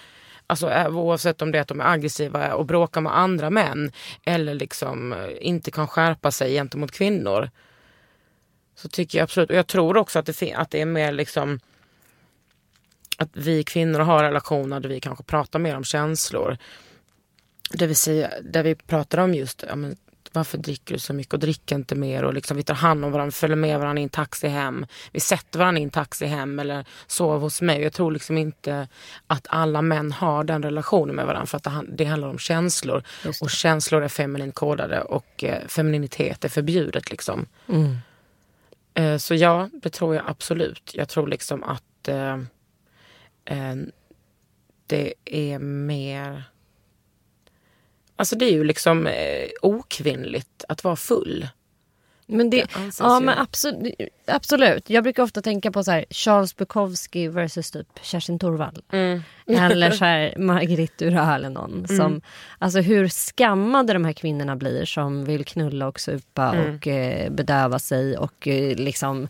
[0.46, 3.92] Alltså eh, oavsett om det är att de är aggressiva och bråkar med andra män
[4.24, 7.50] eller liksom eh, inte kan skärpa sig gentemot kvinnor.
[8.74, 9.50] Så tycker jag absolut.
[9.50, 11.60] Och jag tror också att det, att det är mer liksom
[13.18, 16.58] att vi kvinnor har relationer där vi kanske pratar mer om känslor.
[17.78, 19.96] Det vill säga där vi pratar om just ja, men,
[20.32, 23.12] varför dricker du så mycket och dricker inte mer och liksom vi tar hand om
[23.12, 24.86] varandra, följer med varandra i en taxi hem.
[25.12, 27.82] Vi sätter varandra i en taxi hem eller sover hos mig.
[27.82, 28.88] Jag tror liksom inte
[29.26, 32.38] att alla män har den relationen med varandra för att det, han- det handlar om
[32.38, 33.02] känslor.
[33.42, 37.46] Och känslor är feminint kodade och eh, femininitet är förbjudet liksom.
[38.94, 40.90] Eh, så ja, det tror jag absolut.
[40.94, 42.34] Jag tror liksom att eh,
[43.44, 43.74] eh,
[44.86, 46.44] det är mer...
[48.16, 51.48] Alltså det är ju liksom eh, okvinnligt att vara full.
[52.26, 52.68] Men det, Det
[53.00, 53.26] ja, ju.
[53.26, 53.94] men absolut,
[54.26, 54.90] absolut.
[54.90, 58.82] Jag brukar ofta tänka på så här, Charles Bukowski versus typ Kerstin Thorvall.
[59.46, 61.88] Eller så här, Marguerite Duras eller någon.
[61.88, 62.20] Som,
[62.58, 67.78] alltså hur skammade de här kvinnorna blir som vill knulla och supa och eh, bedöva
[67.78, 69.28] sig och eh, liksom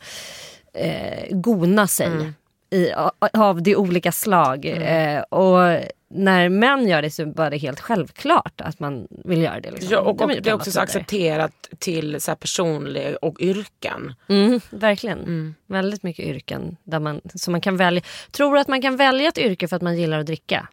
[0.74, 2.32] eh, gona sig.
[2.70, 2.92] I,
[3.32, 4.64] av de olika slag.
[4.66, 5.80] Eh, och
[6.14, 9.70] när män gör det så var det helt självklart att man vill göra det.
[9.70, 9.92] Liksom.
[9.92, 14.14] Ja, och, och det är också så accepterat till så här personlig och yrken.
[14.28, 15.54] Mm, verkligen.
[15.66, 18.02] Väldigt mycket yrken där man, som man kan välja.
[18.30, 20.68] Tror du att man kan välja ett yrke för att man gillar att dricka?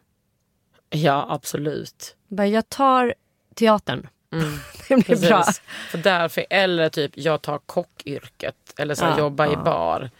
[0.90, 2.16] Ja, absolut.
[2.28, 3.14] Bara, jag tar
[3.54, 4.08] teatern.
[4.88, 5.38] det blir bra.
[5.38, 5.62] Precis.
[5.90, 10.10] För därför, eller typ jag tar kockyrket eller så Ja, jobba i bar.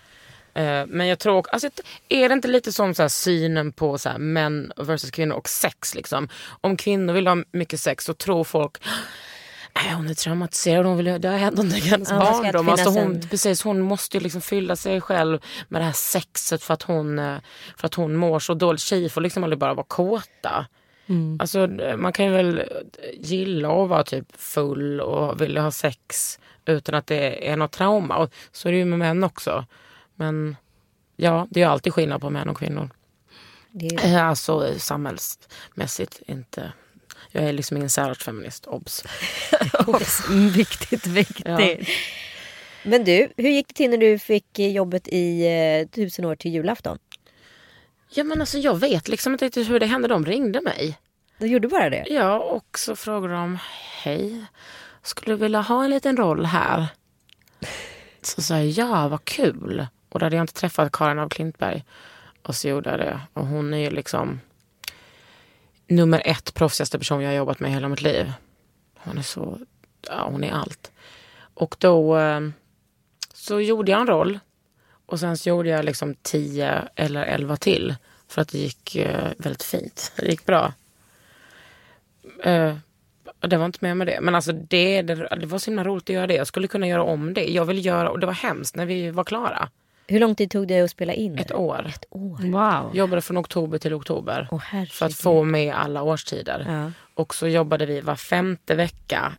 [0.55, 1.69] Eh, Men jag tror, alltså,
[2.09, 5.49] är det inte lite som så här, synen på så här, män versus kvinnor och
[5.49, 5.95] sex?
[5.95, 6.29] Liksom?
[6.61, 8.77] Om kvinnor vill ha mycket sex så tror folk
[9.75, 12.69] Nej, hon är traumatiserad, hon vill, det har hänt under hennes Ja, barndom.
[12.69, 15.39] Alltså hon, en- precis, hon måste ju liksom fylla sig själv
[15.69, 17.37] med det här sexet för att hon, eh,
[17.77, 18.81] för att hon mår så dåligt.
[18.81, 20.67] Tjejer får liksom aldrig bara vara kåta.
[21.39, 22.63] Alltså, man kan ju väl
[23.15, 28.17] gilla att vara typ full och vilja ha sex utan att det är något trauma.
[28.17, 29.65] Och så är det ju med män också.
[30.23, 30.57] Men
[31.17, 32.91] ja, det är alltid skillnad på män och kvinnor.
[33.71, 36.73] Det Eh, Alltså samhällsmässigt inte.
[37.31, 39.05] Jag är liksom ingen särartsfeminist, obs.
[40.55, 41.47] viktigt, viktigt.
[41.47, 41.77] Ja.
[42.85, 46.37] Men du, hur gick det till när du fick eh, jobbet i eh, Tusen år
[46.37, 46.99] till julafton?
[48.11, 50.09] Ja men alltså jag vet liksom inte riktigt hur det hände.
[50.09, 50.99] De ringde mig.
[51.39, 52.05] Du gjorde bara det?
[52.09, 53.59] Ja, och så frågade de,
[54.03, 54.45] hej,
[55.03, 56.87] skulle du vilja ha en liten roll här?
[58.23, 59.87] Så sa jag, ja vad kul.
[60.13, 61.85] Och då hade jag inte träffat Karin av Klintberg.
[62.43, 63.21] Och så gjorde jag det.
[63.33, 64.41] Och hon är ju liksom
[65.87, 68.33] nummer ett proffsigaste person jag har jobbat med i hela mitt liv.
[68.99, 69.59] Hon är så,
[70.09, 70.93] ja hon är allt.
[71.55, 72.53] Och då ehm,
[73.35, 74.39] så gjorde jag en roll.
[75.07, 77.95] Och sen så gjorde jag liksom tio eller elva till.
[78.29, 80.13] För att det gick eh, väldigt fint.
[80.17, 80.73] Det gick bra.
[82.45, 82.77] Eh,
[83.41, 84.19] det var inte mer med det.
[84.21, 86.35] Men alltså det, det, det var så himla roligt att göra det.
[86.35, 87.45] Jag skulle kunna göra om det.
[87.45, 89.69] Jag vill göra, och det var hemskt när vi var klara.
[90.07, 91.39] Hur lång tid tog det att spela in?
[91.39, 91.87] Ett år.
[91.89, 92.39] Ett år?
[92.53, 92.97] Wow.
[92.97, 94.49] Jobbade från oktober till oktober.
[94.65, 94.93] Herregud.
[94.93, 96.67] för att få med alla årstider.
[96.69, 96.93] Ja.
[97.15, 99.33] Och så jobbade vi var femte vecka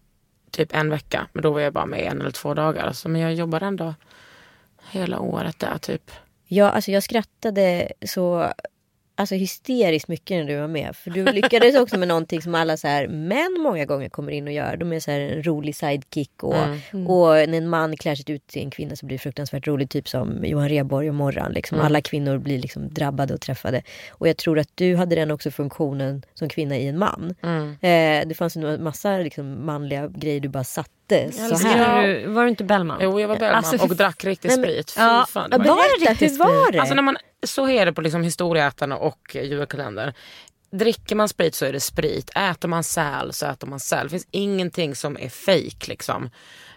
[0.53, 1.27] typ en vecka.
[1.33, 2.83] Men då var jag bara med en eller två dagar.
[2.85, 3.93] Alltså, men jag jobbade ändå
[4.91, 6.11] hela året där typ.
[6.47, 8.53] Ja, alltså jag skrattade så
[9.15, 10.95] alltså hysteriskt mycket när du var med.
[10.95, 14.47] För du lyckades också med någonting som alla så här, män många gånger kommer in
[14.47, 14.77] och gör.
[14.77, 16.55] De är så här en rolig sidekick och,
[16.93, 17.07] Mm.
[17.07, 19.89] och när en man klär sig ut till en kvinna så blir det fruktansvärt roligt.
[19.91, 21.51] Typ som Johan Rheborg och Morran.
[21.51, 21.75] Liksom.
[21.75, 21.85] Mm.
[21.85, 23.81] Alla kvinnor blir liksom drabbade och träffade.
[24.11, 27.35] Och jag tror att du hade den också funktionen som kvinna i en man.
[27.43, 27.67] Mm.
[27.69, 30.63] Eh, det fanns en massa liksom, manliga grejer du bara.
[31.09, 32.97] Var, du, var du inte Bellman?
[33.01, 34.91] Jo, jag var Bellman Alltså, och drack riktig sprit.
[34.91, 36.79] Fy Ja, fan, det var- Var det berätta, riktigt hur var det?
[36.79, 40.13] Alltså när man, så är det på liksom historieätarna och eh, julkalender.
[40.71, 42.29] Dricker man sprit så är det sprit.
[42.35, 44.05] Äter man säl så äter man säl.
[44.05, 46.29] Det finns ingenting som är fejk liksom.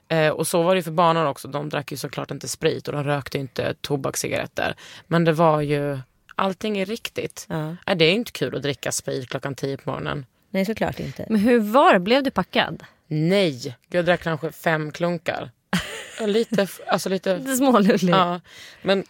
[0.08, 1.48] Eh, och så var det ju för barnen också.
[1.48, 4.74] De drack ju såklart inte sprit och de rökte inte tobakscigaretter.
[5.06, 5.98] Men det var ju,
[6.34, 7.46] allting är riktigt.
[7.48, 7.76] Ja.
[7.86, 10.26] Nej, det är inte kul att dricka sprit klockan tio på morgonen.
[10.50, 11.26] Nej, såklart inte.
[11.30, 11.98] Men hur var?
[11.98, 12.84] Blev du packad?
[13.08, 15.50] Nej, jag drack kanske fem klunkar.
[16.26, 18.14] Lite, alltså lite Lite smålullig.
[18.14, 18.40] Ja,
[18.82, 19.04] men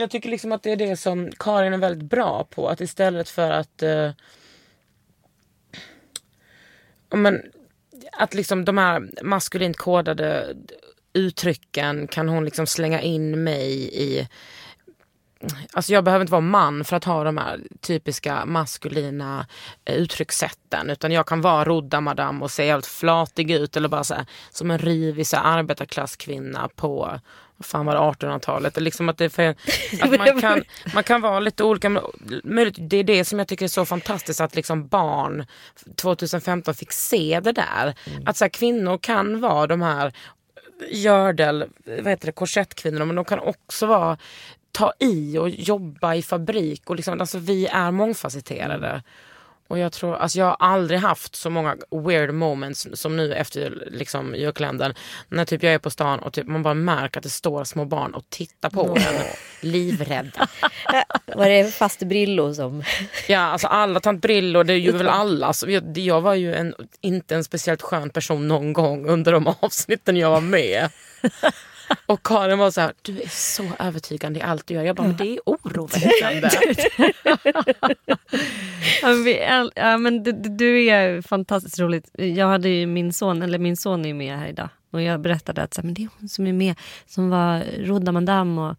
[0.00, 2.68] jag tycker liksom att det är det som Karin är väldigt bra på.
[2.68, 3.82] Att istället för att...
[3.82, 4.10] Eh,
[7.14, 7.42] men,
[8.12, 10.56] att liksom de här maskulint kodade
[11.12, 14.28] uttrycken kan hon liksom slänga in mig i...
[15.72, 19.46] Alltså jag behöver inte vara man för att ha de här typiska maskulina
[19.84, 20.90] eh, uttryckssätten.
[20.90, 23.76] Utan jag kan vara rodda madam och se helt flatig ut.
[23.76, 27.20] Eller bara så här, som en rivig så här, arbetarklasskvinna på
[27.60, 28.74] vad fan var det 1800-talet.
[28.74, 29.42] Det är Liksom att det för,
[30.02, 32.02] att man, kan, man kan vara lite olika.
[32.44, 35.46] Möjligt, det är det som jag tycker är så fantastiskt att liksom barn
[35.96, 37.94] 2015 fick se det där.
[38.26, 40.12] Att så här, kvinnor kan vara de här
[40.90, 44.18] gördel, vad heter det, korsettkvinnorna men de kan också vara
[44.72, 46.90] ta i och jobba i fabrik.
[46.90, 49.02] Och liksom, alltså, vi är mångfacetterade.
[49.70, 53.88] Och jag tror, alltså jag har aldrig haft så många weird moments som nu efter
[53.90, 54.94] liksom, julkalendern.
[55.28, 57.84] När typ jag är på stan och typ man bara märker att det står små
[57.84, 59.24] barn och tittar på en.
[59.60, 60.48] Livrädda.
[61.36, 62.82] Var det faste Brillo som...
[63.28, 65.52] Ja, alltså alla tant Brillo, det är ju väl alla.
[65.52, 69.54] Så jag, jag var ju en, inte en speciellt skön person någon gång under de
[69.60, 70.88] avsnitten jag var med.
[72.06, 74.82] Och Karin var så här, du är så övertygande i allt du gör.
[74.82, 76.50] Jag bara, men det är oroväckande.
[79.74, 82.10] Ja, men du, du- du är fantastiskt roligt.
[82.18, 84.68] Jag hade ju min son, eller min son är ju med här idag.
[84.92, 86.74] Och jag berättade att så här, men det är hon som är med,
[87.06, 88.60] som var Rodda Madame.
[88.60, 88.76] Och,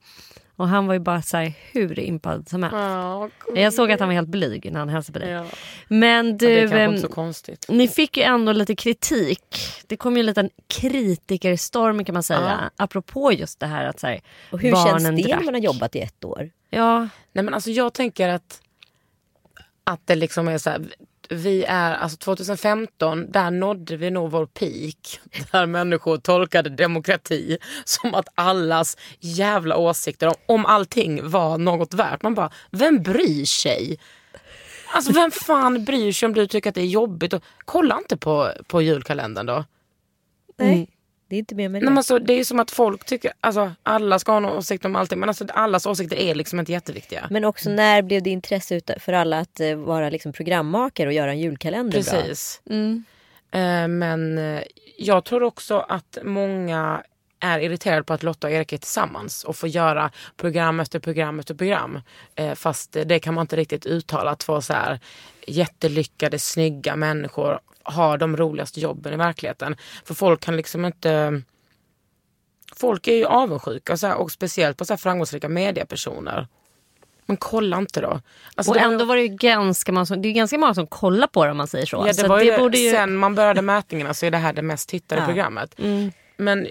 [0.62, 2.76] och han var ju bara så här, hur impad som helst.
[2.78, 5.34] Ja, Jag såg att han var helt blyg när han hälsade på dig.
[5.34, 5.46] ja.
[5.88, 7.66] Men Det är du, kanske ehm, inte så konstigt.
[7.70, 9.44] ni fick ju ändå lite kritik.
[9.88, 12.72] Det kom ju en liten kritikerstorm kan man säga.
[12.76, 14.22] Apropå just det här att så här,
[14.52, 15.40] Och hur barnen känns det drack.
[15.40, 16.50] när man har jobbat i ett år?
[16.70, 17.00] Ja,
[17.34, 18.62] Nej men alltså jag tänker att,
[19.84, 20.82] att det liksom är så här,
[21.32, 25.20] vi är, alltså 2015, där nådde vi nog vår peak.
[25.52, 32.24] Där människor tolkade demokrati som att allas jävla åsikter om, om allting var något värt.
[32.24, 34.00] Man bara, vem bryr sig?
[34.94, 37.34] Alltså vem fan bryr sig om du tycker att det är jobbigt?
[37.34, 39.66] Och, kolla inte på, på julkalendern då.
[40.58, 40.88] Nej, Mm.
[41.32, 41.86] Det är inte mer med det.
[41.86, 44.46] Nej, men alltså, det är ju som att folk tycker, alltså alla ska ha en
[44.46, 47.28] åsikt om allting men alltså, allas åsikter är liksom inte jätteviktiga.
[47.30, 51.32] Men också när blev det intresse för alla att eh, vara liksom programmakare och göra
[51.32, 52.22] en julkalender bra?
[52.22, 52.62] Precis.
[52.70, 53.04] mm.
[53.52, 54.62] Eh, Men eh,
[54.98, 57.04] jag tror också att många
[57.42, 61.40] är irriterade på att Lotta och Erik är tillsammans och får göra program efter program
[61.40, 62.02] efter program.
[62.36, 64.36] Eh, Fast det kan man inte riktigt uttala.
[64.36, 65.00] Två så här
[65.48, 69.76] jättelyckade, snygga människor har de roligaste jobben i verkligheten.
[70.06, 71.42] För folk kan liksom inte...
[72.76, 76.48] Folk är ju avundsjuka så här, och speciellt på så här framgångsrika mediepersoner.
[77.26, 78.22] Men kolla inte då.
[78.56, 81.28] Alltså, Och ändå var det ju ganska många som, det är ganska många som kollar
[81.28, 81.98] på det om man säger så.
[81.98, 82.92] Ja, det så var det det, ju...
[82.92, 85.28] Sen man började mätningarna så är det här det mest tittade Ja.
[85.28, 85.80] programmet.
[85.80, 86.12] Mm.
[86.38, 86.68] Men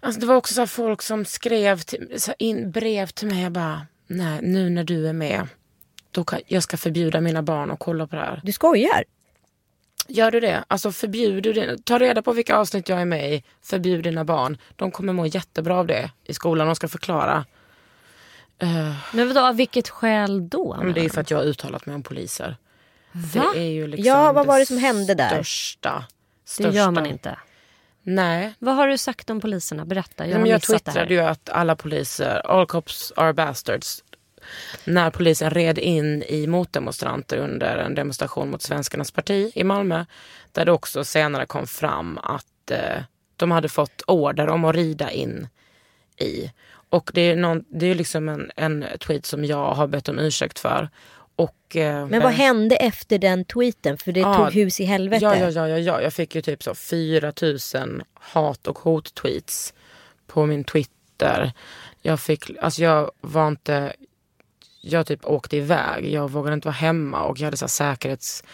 [0.00, 3.42] alltså, det var också så här folk som skrev till, så in, brev till mig.
[3.42, 5.48] Jag bara, nej nu när du är med,
[6.10, 8.40] då kan, jag ska förbjuda mina barn att kolla på det här.
[8.44, 9.04] Du skojar?
[10.08, 10.64] Gör du det?
[10.68, 11.84] Alltså förbjud du det.
[11.84, 13.44] Ta reda på vilka avsnitt jag är med i.
[13.62, 14.58] Förbjud dina barn.
[14.76, 16.66] De kommer må jättebra av det i skolan.
[16.66, 17.44] De ska förklara.
[18.58, 20.76] Eh, Men vadå, av vilket skäl då?
[20.82, 22.56] men det är för att jag har uttalat mig om poliser.
[23.12, 23.44] Va?
[23.54, 25.28] Det är ju liksom Ja, vad var det som hände där?
[25.28, 26.04] Största.
[26.44, 26.72] Det största.
[26.72, 27.38] gör man inte.
[28.02, 29.84] Nej, Vad har du sagt om poliserna?
[29.84, 30.24] Berätta.
[30.24, 34.04] Jag Nej, men jag twittrade ju att alla poliser, all cops are bastards.
[34.84, 40.04] När polisen red in i motdemonstranter under en demonstration mot Svenskarnas parti i Malmö.
[40.52, 43.02] Där det också senare kom fram att eh,
[43.36, 45.48] de hade fått order om att rida in
[46.16, 46.52] i.
[46.90, 50.18] Och det är, någon, det är liksom en, en tweet som jag har bett om
[50.18, 50.88] ursäkt för.
[51.42, 53.98] Och, eh, Men vad hände efter den tweeten?
[53.98, 54.34] För det Ja.
[54.34, 55.24] tog hus i helvete.
[55.24, 56.02] Ja, ja, ja, ja, ja.
[56.02, 59.74] Jag fick ju typ så 4000 hat och hot-tweets
[60.26, 61.52] på min Twitter.
[62.02, 63.92] Jag fick, alltså jag var inte,
[64.80, 66.12] jag typ åkte iväg.
[66.12, 68.44] Jag vågade inte vara hemma och jag hade så säkerhets,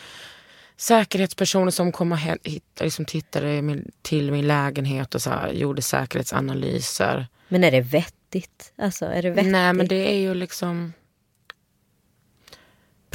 [0.76, 5.82] säkerhetspersoner som kom och hit, liksom tittade min, till min lägenhet och så här, gjorde
[5.82, 7.26] säkerhetsanalyser.
[7.48, 8.72] Men är det vettigt?
[8.78, 9.52] Alltså, är det vettigt?
[9.52, 10.92] Nej men det är ju liksom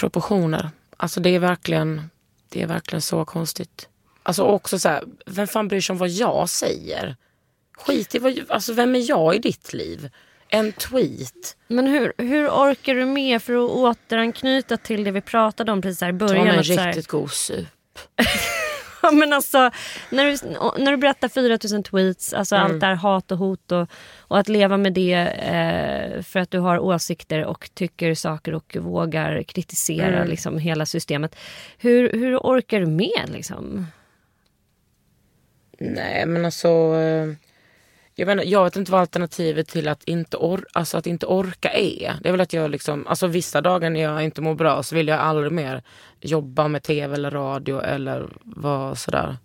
[0.02, 0.70] proportioner.
[0.98, 2.10] Alltså det är verkligen,
[2.50, 3.88] det är verkligen så konstigt.
[4.24, 7.16] Alltså också så här, vem fan bryr sig om vad jag säger?
[7.78, 10.10] Skit i vad, alltså vem är jag i ditt liv?
[10.50, 11.58] En tweet.
[11.68, 16.02] Men hur, hur orkar du med för att återanknyta till det vi pratade om precis
[16.02, 16.48] här i Ta början?
[16.48, 17.68] mig en så här- riktigt god sup.
[19.04, 19.72] Ja, men alltså,
[20.10, 20.38] när, du,
[20.84, 22.66] när du berättar 4000 tweets, alltså Mm.
[22.72, 23.88] allt det här hat och hot och,
[24.20, 28.78] och att leva med det eh, för att du har åsikter och tycker saker och
[28.80, 30.28] vågar kritisera Mm.
[30.28, 31.36] liksom, hela systemet.
[31.78, 33.88] Hur, hur orkar du med liksom?
[35.80, 36.70] Nej men alltså.
[38.22, 41.26] Jag vet, inte, jag vet inte vad alternativet till att inte, or, alltså att inte
[41.26, 42.16] orka är.
[42.22, 44.96] Det är väl att jag liksom, alltså vissa dagar när jag inte mår bra så
[44.96, 45.84] vill jag aldrig mer
[46.20, 49.38] jobba med tv eller radio eller vara sådär.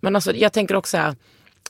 [0.00, 1.14] Men alltså jag tänker också här,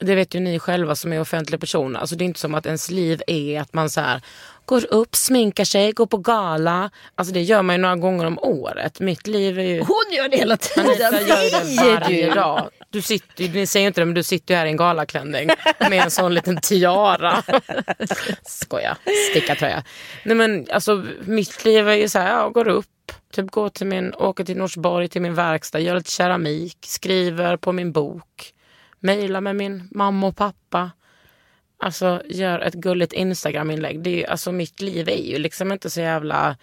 [0.01, 2.01] det vet ju ni själva som är offentliga personer.
[2.01, 4.21] Alltså det är inte som att ens liv är att man så här
[4.65, 6.91] går upp, sminkar sig, går på gala.
[7.15, 9.01] Alltså det gör man ju några gånger om året.
[9.01, 9.79] Mitt liv är ju...
[9.79, 10.91] Hon gör det hela tiden.
[10.91, 12.71] Anita gör det varje dag.
[12.93, 15.51] Du sitter, ju- ni säger inte det men du sitter ju här i en galaklänning
[15.81, 17.43] med en sån liten tiara.
[18.43, 18.97] Skoja,
[19.31, 19.85] stickartröja.
[20.25, 23.87] Nej men alltså mitt liv är ju så här, jag går upp, typ går till
[23.87, 28.53] min, åker till Norsborg till min verkstad, gör lite keramik, skriver på min bok,
[29.01, 30.91] mejlar med min mamma och pappa.
[31.79, 34.03] Alltså gör ett gulligt Instagram-inlägg.
[34.03, 36.57] Det är ju, alltså mitt liv är ju liksom inte så jävla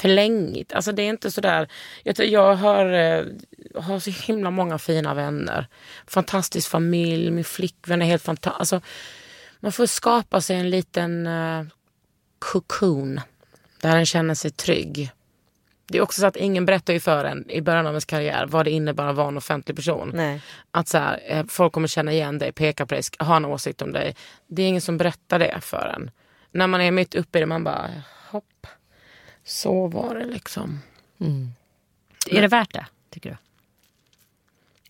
[0.00, 0.72] flängigt.
[0.72, 1.68] Alltså det är inte sådär.
[2.02, 3.24] Jag, jag har, eh,
[3.74, 5.66] har så himla många fina vänner.
[6.06, 8.60] Fantastisk familj, min flickvän är helt fantastisk.
[8.60, 8.80] Alltså,
[9.60, 11.64] man får skapa sig en liten uh,
[12.38, 13.20] cocoon
[13.80, 15.10] där en känner sig trygg.
[15.86, 18.46] Det är också så att ingen berättar ju för en i början av ens karriär
[18.46, 20.10] vad det innebär att vara en offentlig person.
[20.14, 20.40] Nej.
[20.70, 23.82] Att så här, eh, folk kommer känna igen dig, peka på dig, ha en åsikt
[23.82, 24.16] om dig.
[24.46, 26.10] Det är ingen som berättar det för en.
[26.52, 27.90] När man är mitt uppe i det, man bara
[28.30, 28.66] hopp.
[29.44, 30.80] Så var det liksom.
[32.30, 33.36] Är det värt det, tycker du?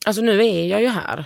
[0.06, 1.24] Alltså nu är jag ju här.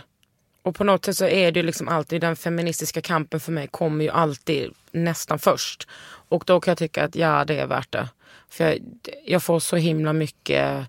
[0.62, 3.66] Och på något sätt så är det ju liksom alltid den feministiska kampen för mig
[3.66, 5.88] kommer ju alltid nästan först.
[6.28, 8.08] Och då kan jag tycka att ja, det är värt det.
[8.48, 8.78] För jag,
[9.24, 10.86] jag får så himla mycket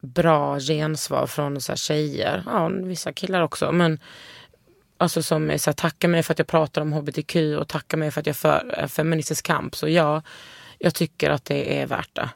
[0.00, 2.42] bra gensvar från så här tjejer.
[2.46, 3.72] Ja, vissa killar också.
[3.72, 4.00] Men
[4.96, 7.98] alltså som är så här, tackar mig för att jag pratar om hbtq och tackar
[7.98, 9.76] mig för att jag för en feministisk kamp.
[9.76, 10.22] Så ja,
[10.82, 12.28] jag tycker att det är värt det.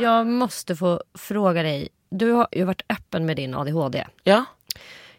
[0.00, 1.88] Jag måste få fråga dig.
[2.10, 4.04] Du har ju varit öppen med din ADHD.
[4.24, 4.44] Ja,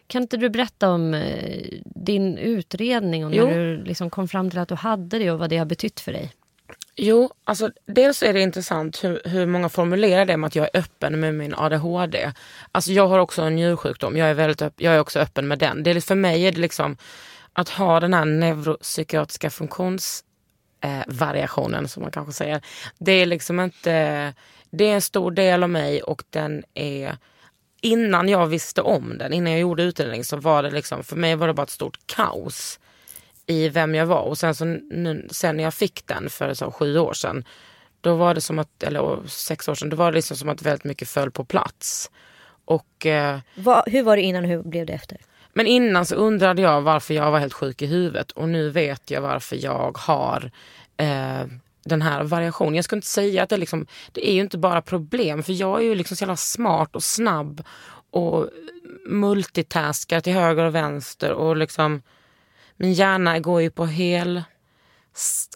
[0.06, 3.46] Kan inte du berätta om eh, din utredning och när Jo.
[3.46, 6.12] du liksom kom fram till att du hade det och vad det har betytt för
[6.12, 6.32] dig?
[6.96, 10.80] Jo, alltså dels är det intressant hur, hur många formulerar det med att jag är
[10.80, 12.32] öppen med min ADHD.
[12.72, 15.58] Alltså jag har också en njursjukdom, jag är, väldigt öpp, jag är också öppen med
[15.58, 15.82] den.
[15.82, 16.96] Det är, för mig är det liksom
[17.54, 22.60] att ha den här neuropsykiatriska funktionsvariationen eh, som man kanske säger.
[22.98, 24.34] Det är liksom inte,
[24.70, 27.16] det är en stor del av mig och den är
[27.84, 31.36] Innan jag visste om den, innan jag gjorde utredning så var det liksom, för mig
[31.36, 32.80] var det bara ett stort kaos
[33.46, 34.20] i vem jag var.
[34.20, 37.44] Och sen, så, nu, sen när jag fick den för så, sju år sedan,
[38.00, 40.62] då var det som att, eller sex år sedan, då var det liksom som att
[40.62, 42.10] väldigt mycket föll på plats.
[42.64, 45.18] Och, eh, Va, hur var det innan och hur blev det efter?
[45.54, 49.10] Men innan så undrade jag varför jag var helt sjuk i huvudet och nu vet
[49.10, 50.50] jag varför jag har
[50.96, 51.46] eh,
[51.84, 52.74] den här variationen.
[52.74, 55.78] Jag skulle inte säga att det, liksom, det är ju inte bara problem för jag
[55.80, 57.64] är ju liksom så jävla smart och snabb
[58.10, 58.48] och
[59.06, 62.02] multitaskar till höger och vänster och liksom
[62.76, 64.42] min hjärna går ju på hel...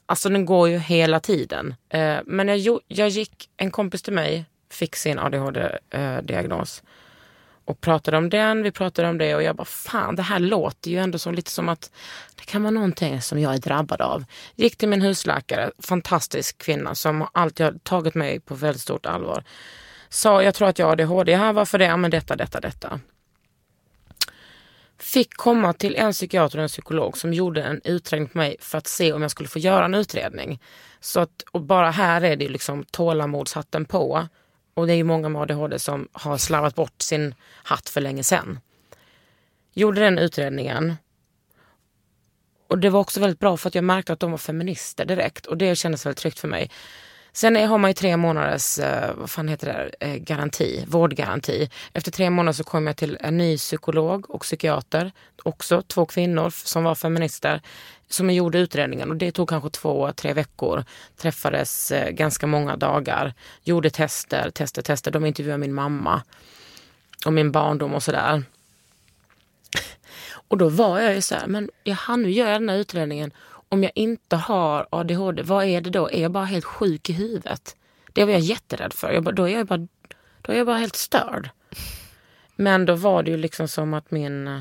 [0.06, 1.74] Alltså den går ju hela tiden.
[1.88, 6.88] Eh, men jag, jag gick, en kompis till mig fick sin ADHD-diagnos eh,
[7.68, 10.90] och pratade om den, vi pratade om det och jag bara fan det här låter
[10.90, 11.90] ju ändå som lite som att
[12.34, 14.24] det kan vara någonting som jag är drabbad av.
[14.54, 19.44] Gick till min husläkare, fantastisk kvinna som alltid har tagit mig på väldigt stort allvar.
[20.08, 21.84] Sa jag tror att jag har ADHD, här, varför det?
[21.84, 23.00] Ja men detta, detta, detta.
[24.98, 28.78] Fick komma till en psykiater och en psykolog som gjorde en utredning på mig för
[28.78, 30.60] att se om jag skulle få göra en utredning.
[31.00, 34.28] Så att, och bara här är det liksom tålamodshatten på.
[34.78, 38.24] Och det är ju många med ADHD som har slarvat bort sin hatt för länge
[38.24, 38.60] sedan.
[39.72, 40.96] Gjorde den utredningen.
[42.68, 45.46] och det var också väldigt bra för att jag märkte att de var feminister direkt
[45.46, 46.70] och det kändes väldigt tryggt för mig.
[47.32, 51.70] Sen har man ju tre månaders eh, vad fan heter det, eh, garanti, vårdgaranti.
[51.92, 55.12] Efter tre månader så kom jag till en ny psykolog och psykiater.
[55.42, 57.62] Också två kvinnor som var feminister
[58.08, 60.84] som gjorde utredningen och det tog kanske två, tre veckor.
[61.16, 63.34] Träffades eh, ganska många dagar,
[63.64, 65.10] gjorde tester, tester, tester.
[65.10, 66.22] De intervjuade min mamma
[67.26, 68.42] och min barndom och sådär.
[70.30, 73.32] Och då var jag ju så här, men jaha, nu gör jag den här utredningen.
[73.68, 76.10] Om jag inte har ADHD, vad är det då?
[76.10, 77.76] Är jag bara helt sjuk i huvudet?
[78.12, 79.12] Det var jag jätterädd för.
[79.12, 79.88] Jag bara, då, är jag bara,
[80.42, 81.50] då är jag bara helt störd.
[82.56, 84.60] Men då var det ju liksom som att min eh,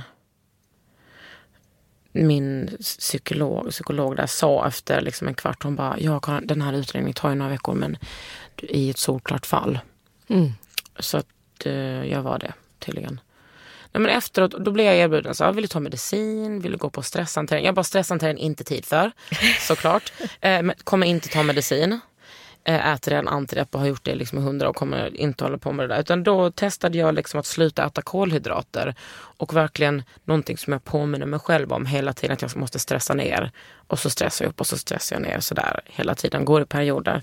[2.11, 7.13] min psykolog, psykolog där sa efter liksom en kvart, hon bara, ja, den här utredningen
[7.13, 7.97] tar ju några veckor men
[8.57, 9.79] i ett solklart fall.
[10.27, 10.51] Mm.
[10.99, 11.27] Så att
[11.65, 13.19] uh, jag var det tydligen.
[13.91, 16.89] Nej, men efteråt då blev jag erbjuden, så, vill du ta medicin, vill du gå
[16.89, 17.65] på stresshantering?
[17.65, 19.11] Jag bara stresshantering inte tid för,
[19.59, 20.13] såklart.
[20.41, 21.99] eh, kommer inte ta medicin.
[22.67, 25.57] Eh, äter en antidepp och har gjort det liksom i hundra år kommer inte hålla
[25.57, 26.01] på med det där.
[26.01, 31.25] Utan då testade jag liksom att sluta äta kolhydrater och verkligen någonting som jag påminner
[31.25, 33.51] mig själv om hela tiden att jag måste stressa ner.
[33.87, 36.65] Och så stressar jag upp och så stressar jag ner sådär hela tiden, går i
[36.65, 37.21] perioder.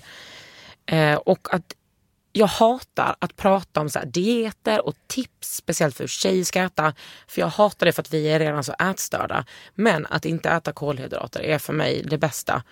[0.85, 1.73] Eh, och att
[2.37, 6.93] jag hatar att prata om så dieter och tips, speciellt för hur tjejer ska äta.
[7.27, 9.45] För jag hatar det för att vi är redan så ätstörda.
[9.75, 12.63] Men att inte äta kolhydrater är för mig det bästa.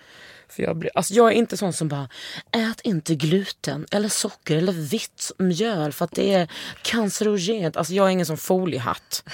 [0.48, 2.08] För jag, blir, alltså jag är inte sån som bara,
[2.52, 6.50] ät inte gluten eller socker eller vitt mjöl för att det är
[6.82, 7.76] cancerogent.
[7.76, 9.24] Alltså jag är ingen sån foliehatt.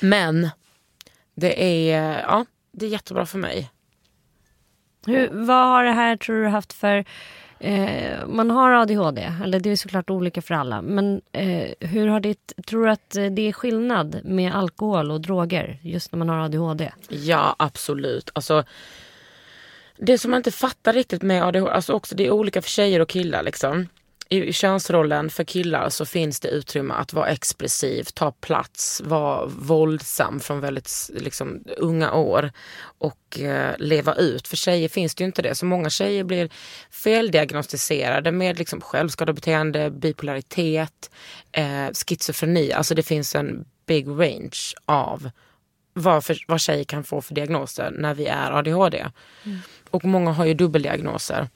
[0.00, 0.50] Men
[1.34, 3.70] det är, ja, det är jättebra för mig.
[5.06, 7.04] Hur, vad har det här tror du haft för
[7.60, 10.82] Eh, man har ADHD, eller det är såklart olika för alla.
[10.82, 15.20] Men eh, hur har ditt, tror du att eh, det är skillnad med alkohol och
[15.20, 16.92] droger just när man har ADHD?
[17.08, 18.30] Ja, absolut.
[18.32, 18.64] Alltså,
[19.96, 23.00] det som man inte fattar riktigt med ADHD, alltså också det är olika för tjejer
[23.00, 23.86] och killar liksom
[24.32, 30.40] i könsrollen för killar så finns det utrymme att vara expressiv, ta plats, vara våldsam
[30.40, 32.52] från väldigt liksom, unga år
[32.82, 34.48] och eh, leva ut.
[34.48, 35.54] För tjejer finns det ju inte det.
[35.54, 36.50] Så många tjejer blir
[36.90, 41.10] feldiagnostiserade med liksom, självskadebeteende, bipolaritet,
[41.52, 42.72] eh, schizofreni.
[42.72, 45.30] Alltså det finns en big range av
[45.92, 49.06] vad, för, vad tjejer kan få för diagnoser när vi är ADHD.
[49.44, 49.58] Mm.
[49.90, 51.48] Och många har ju dubbeldiagnoser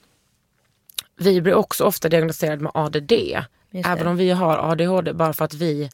[1.17, 3.11] vi blir också ofta diagnostiserade med ADD.
[3.71, 5.89] Även om vi har ADHD bara för att vi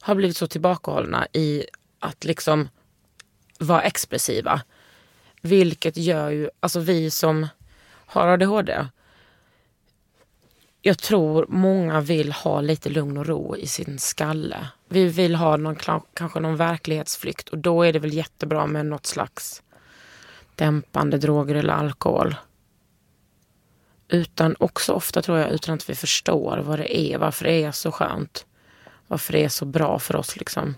[0.00, 1.64] har blivit så tillbakahållna i
[1.98, 2.68] att liksom
[3.58, 4.62] vara expressiva.
[5.40, 7.46] Vilket gör ju, alltså vi som
[8.06, 8.86] har ADHD.
[10.82, 14.68] Jag tror många vill ha lite lugn och ro i sin skalle.
[14.88, 15.76] Vi vill ha någon,
[16.14, 19.62] kanske någon verklighetsflykt och då är det väl jättebra med något slags
[20.54, 22.34] dämpande droger eller alkohol.
[24.08, 27.72] Utan också ofta tror jag utan att vi förstår vad det är, varför det är
[27.72, 28.46] så skönt.
[29.06, 30.74] Varför det är så bra för oss liksom.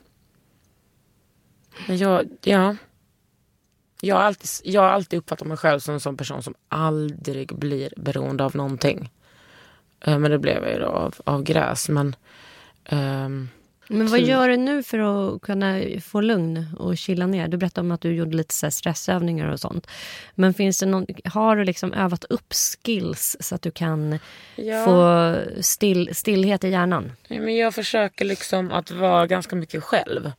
[1.87, 2.77] Men jag, ja.
[4.01, 7.55] Jag har, alltid, jag har alltid uppfattat mig själv som en sån person som aldrig
[7.55, 9.11] blir beroende av någonting.
[10.01, 11.89] Eh, men det blev jag ju då av, av gräs.
[11.89, 12.17] Men
[12.91, 13.49] um,
[13.89, 17.49] men vad gör du nu för att kunna få lugn och chilla ner?
[17.49, 19.87] Du berättade om att du gjorde lite stressövningar och sånt.
[20.35, 24.19] Men finns det någon, har du liksom övat upp skills så att du kan
[24.57, 24.85] ja.
[24.85, 27.13] få still, stillhet i hjärnan?
[27.29, 30.33] Ja, men jag försöker liksom att vara ganska mycket själv.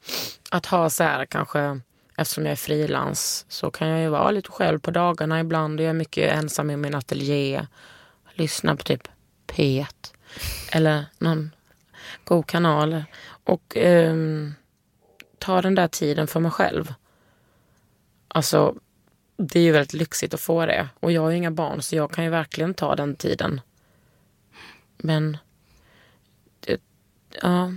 [0.52, 1.80] Att ha så här kanske,
[2.18, 5.80] eftersom jag är frilans så kan jag ju vara lite själv på dagarna ibland.
[5.80, 7.66] Jag är mycket ensam i min ateljé.
[8.34, 9.08] Lyssna på typ
[9.48, 9.86] P1
[10.72, 11.52] eller någon
[12.24, 13.04] god kanal
[13.50, 14.16] och eh,
[15.38, 16.94] ta den där tiden för mig själv.
[18.28, 18.76] Alltså,
[19.38, 20.90] det är ju väldigt lyxigt att få det.
[21.00, 23.62] Och jag har ju inga barn så jag kan ju verkligen ta den tiden.
[24.98, 25.38] Men,
[26.60, 26.82] det,
[27.42, 27.74] ja.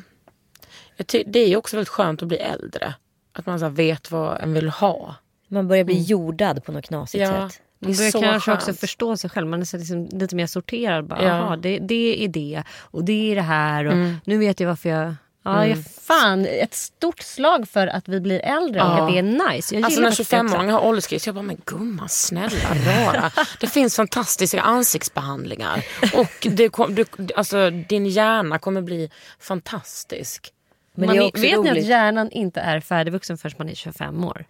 [1.26, 2.94] Det är ju också väldigt skönt att bli äldre.
[3.32, 5.14] Att man så vet vad en vill ha.
[5.48, 6.04] Man börjar bli mm.
[6.04, 7.50] jordad på något knasigt ja.
[7.50, 7.62] sätt.
[7.78, 8.62] Man börjar kanske skönt.
[8.62, 9.46] också förstå sig själv.
[9.46, 11.04] Man är liksom lite mer sorterad.
[11.04, 11.56] Bara, ja.
[11.56, 13.84] det, det är det och det är det här.
[13.84, 14.16] Och mm.
[14.24, 15.14] Nu vet jag varför jag
[15.44, 15.84] Ja, mm.
[16.00, 19.02] fan, ett stort slag för att vi blir äldre ja.
[19.02, 19.74] och det är nice.
[19.74, 23.30] Jag alltså när 25-åringar har ålderskris, jag bara, men gumman snälla rara.
[23.60, 25.84] det finns fantastiska ansiktsbehandlingar
[26.14, 27.04] och det kom, du,
[27.36, 30.52] alltså, din hjärna kommer bli fantastisk.
[30.94, 34.44] Men man vet ni att hjärnan inte är färdigvuxen förrän man är 25 år?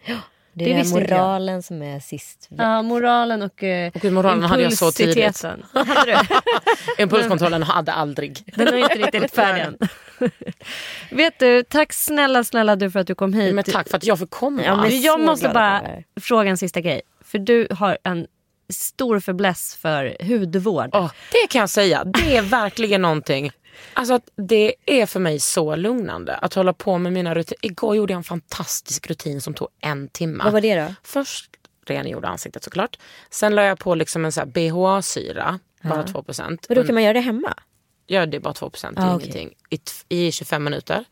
[0.54, 1.18] Det är, Det inte jag.
[1.18, 2.48] moralen som är sist.
[2.50, 5.42] Ja, moralen och eh, Och moralen hade jag så tidigt.
[5.74, 6.26] Hade?
[6.98, 8.52] Impulskontrollen hade aldrig.
[8.56, 9.78] Den är inte riktigt färdig än.
[11.10, 13.54] Vet du, tack snälla snälla du för att du kom hit.
[13.54, 14.62] Men tack för att jag fick komma.
[14.64, 15.82] Ja, men- jag måste bara
[16.20, 17.02] fråga en sista grej.
[17.24, 18.26] För du har en
[18.72, 20.90] stor fäbless för hudvård.
[20.92, 22.04] Åh, det kan jag säga.
[22.04, 23.50] Det är verkligen någonting.
[23.94, 27.58] Alltså det är för mig så lugnande att hålla på med mina rutiner.
[27.66, 30.44] Igår gjorde jag en fantastisk rutin som tog en timme.
[30.44, 30.94] Vad var det då?
[31.02, 31.50] Först
[31.86, 32.98] rengjorde ansiktet såklart.
[33.30, 36.66] Sen la jag på liksom en BHA-syra, bara 2 procent.
[36.66, 37.54] Och då kan man göra det hemma?
[38.06, 39.54] Ja, det är bara 2 procent, Ah, ingenting.
[39.70, 41.04] I, t- I 25 minuter.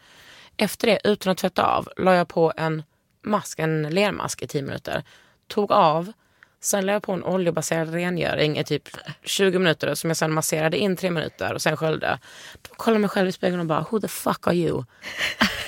[0.56, 2.82] Efter det, utan att tvätta av, la jag på en
[3.22, 5.04] mask, en lermask i 10 minuter.
[5.48, 6.12] Tog av,
[6.60, 8.88] sen la jag på en oljebaserad rengöring i typ
[9.24, 12.18] 20 minuter som jag sen masserade in 3 minuter och sen sköljde.
[12.62, 14.84] Då kollade jag mig själv i spegeln och bara, who the fuck are you?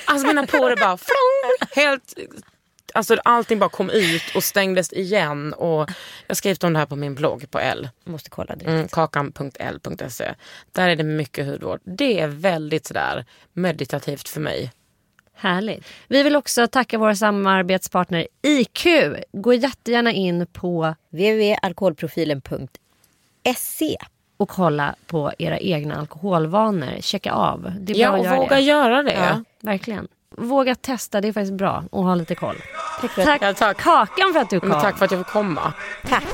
[0.05, 2.14] Alltså mina porer bara, flong, helt
[2.95, 5.53] Alltså allting bara kom ut och stängdes igen.
[5.53, 5.90] Och
[6.26, 7.88] jag skrivit om det här på min blogg på L.
[8.05, 8.64] Måste kolla det.
[8.64, 10.34] Mm, kakan.l.se.
[10.72, 11.80] Där är det mycket hudvård.
[11.84, 14.72] Det är väldigt sådär meditativt för mig.
[15.37, 15.85] Härligt.
[16.09, 18.87] Vi vill också tacka våra samarbetspartner IQ.
[19.33, 23.97] Gå jättegärna in på www.alkoholprofilen.se
[24.37, 27.01] och kolla på era egna alkoholvanor.
[27.01, 27.72] Checka av.
[27.80, 28.62] Det är Ja, bra och att göra våga det.
[28.62, 29.12] göra det.
[29.14, 30.09] Ja, verkligen.
[30.37, 31.85] Våga testa, det är faktiskt bra.
[31.91, 32.57] Och ha lite koll.
[33.01, 33.76] Tack för att Tack, Ja, tack.
[33.76, 34.68] Kakan för att du kom.
[34.68, 35.72] Men tack för att jag fick komma.
[36.09, 36.24] Tack.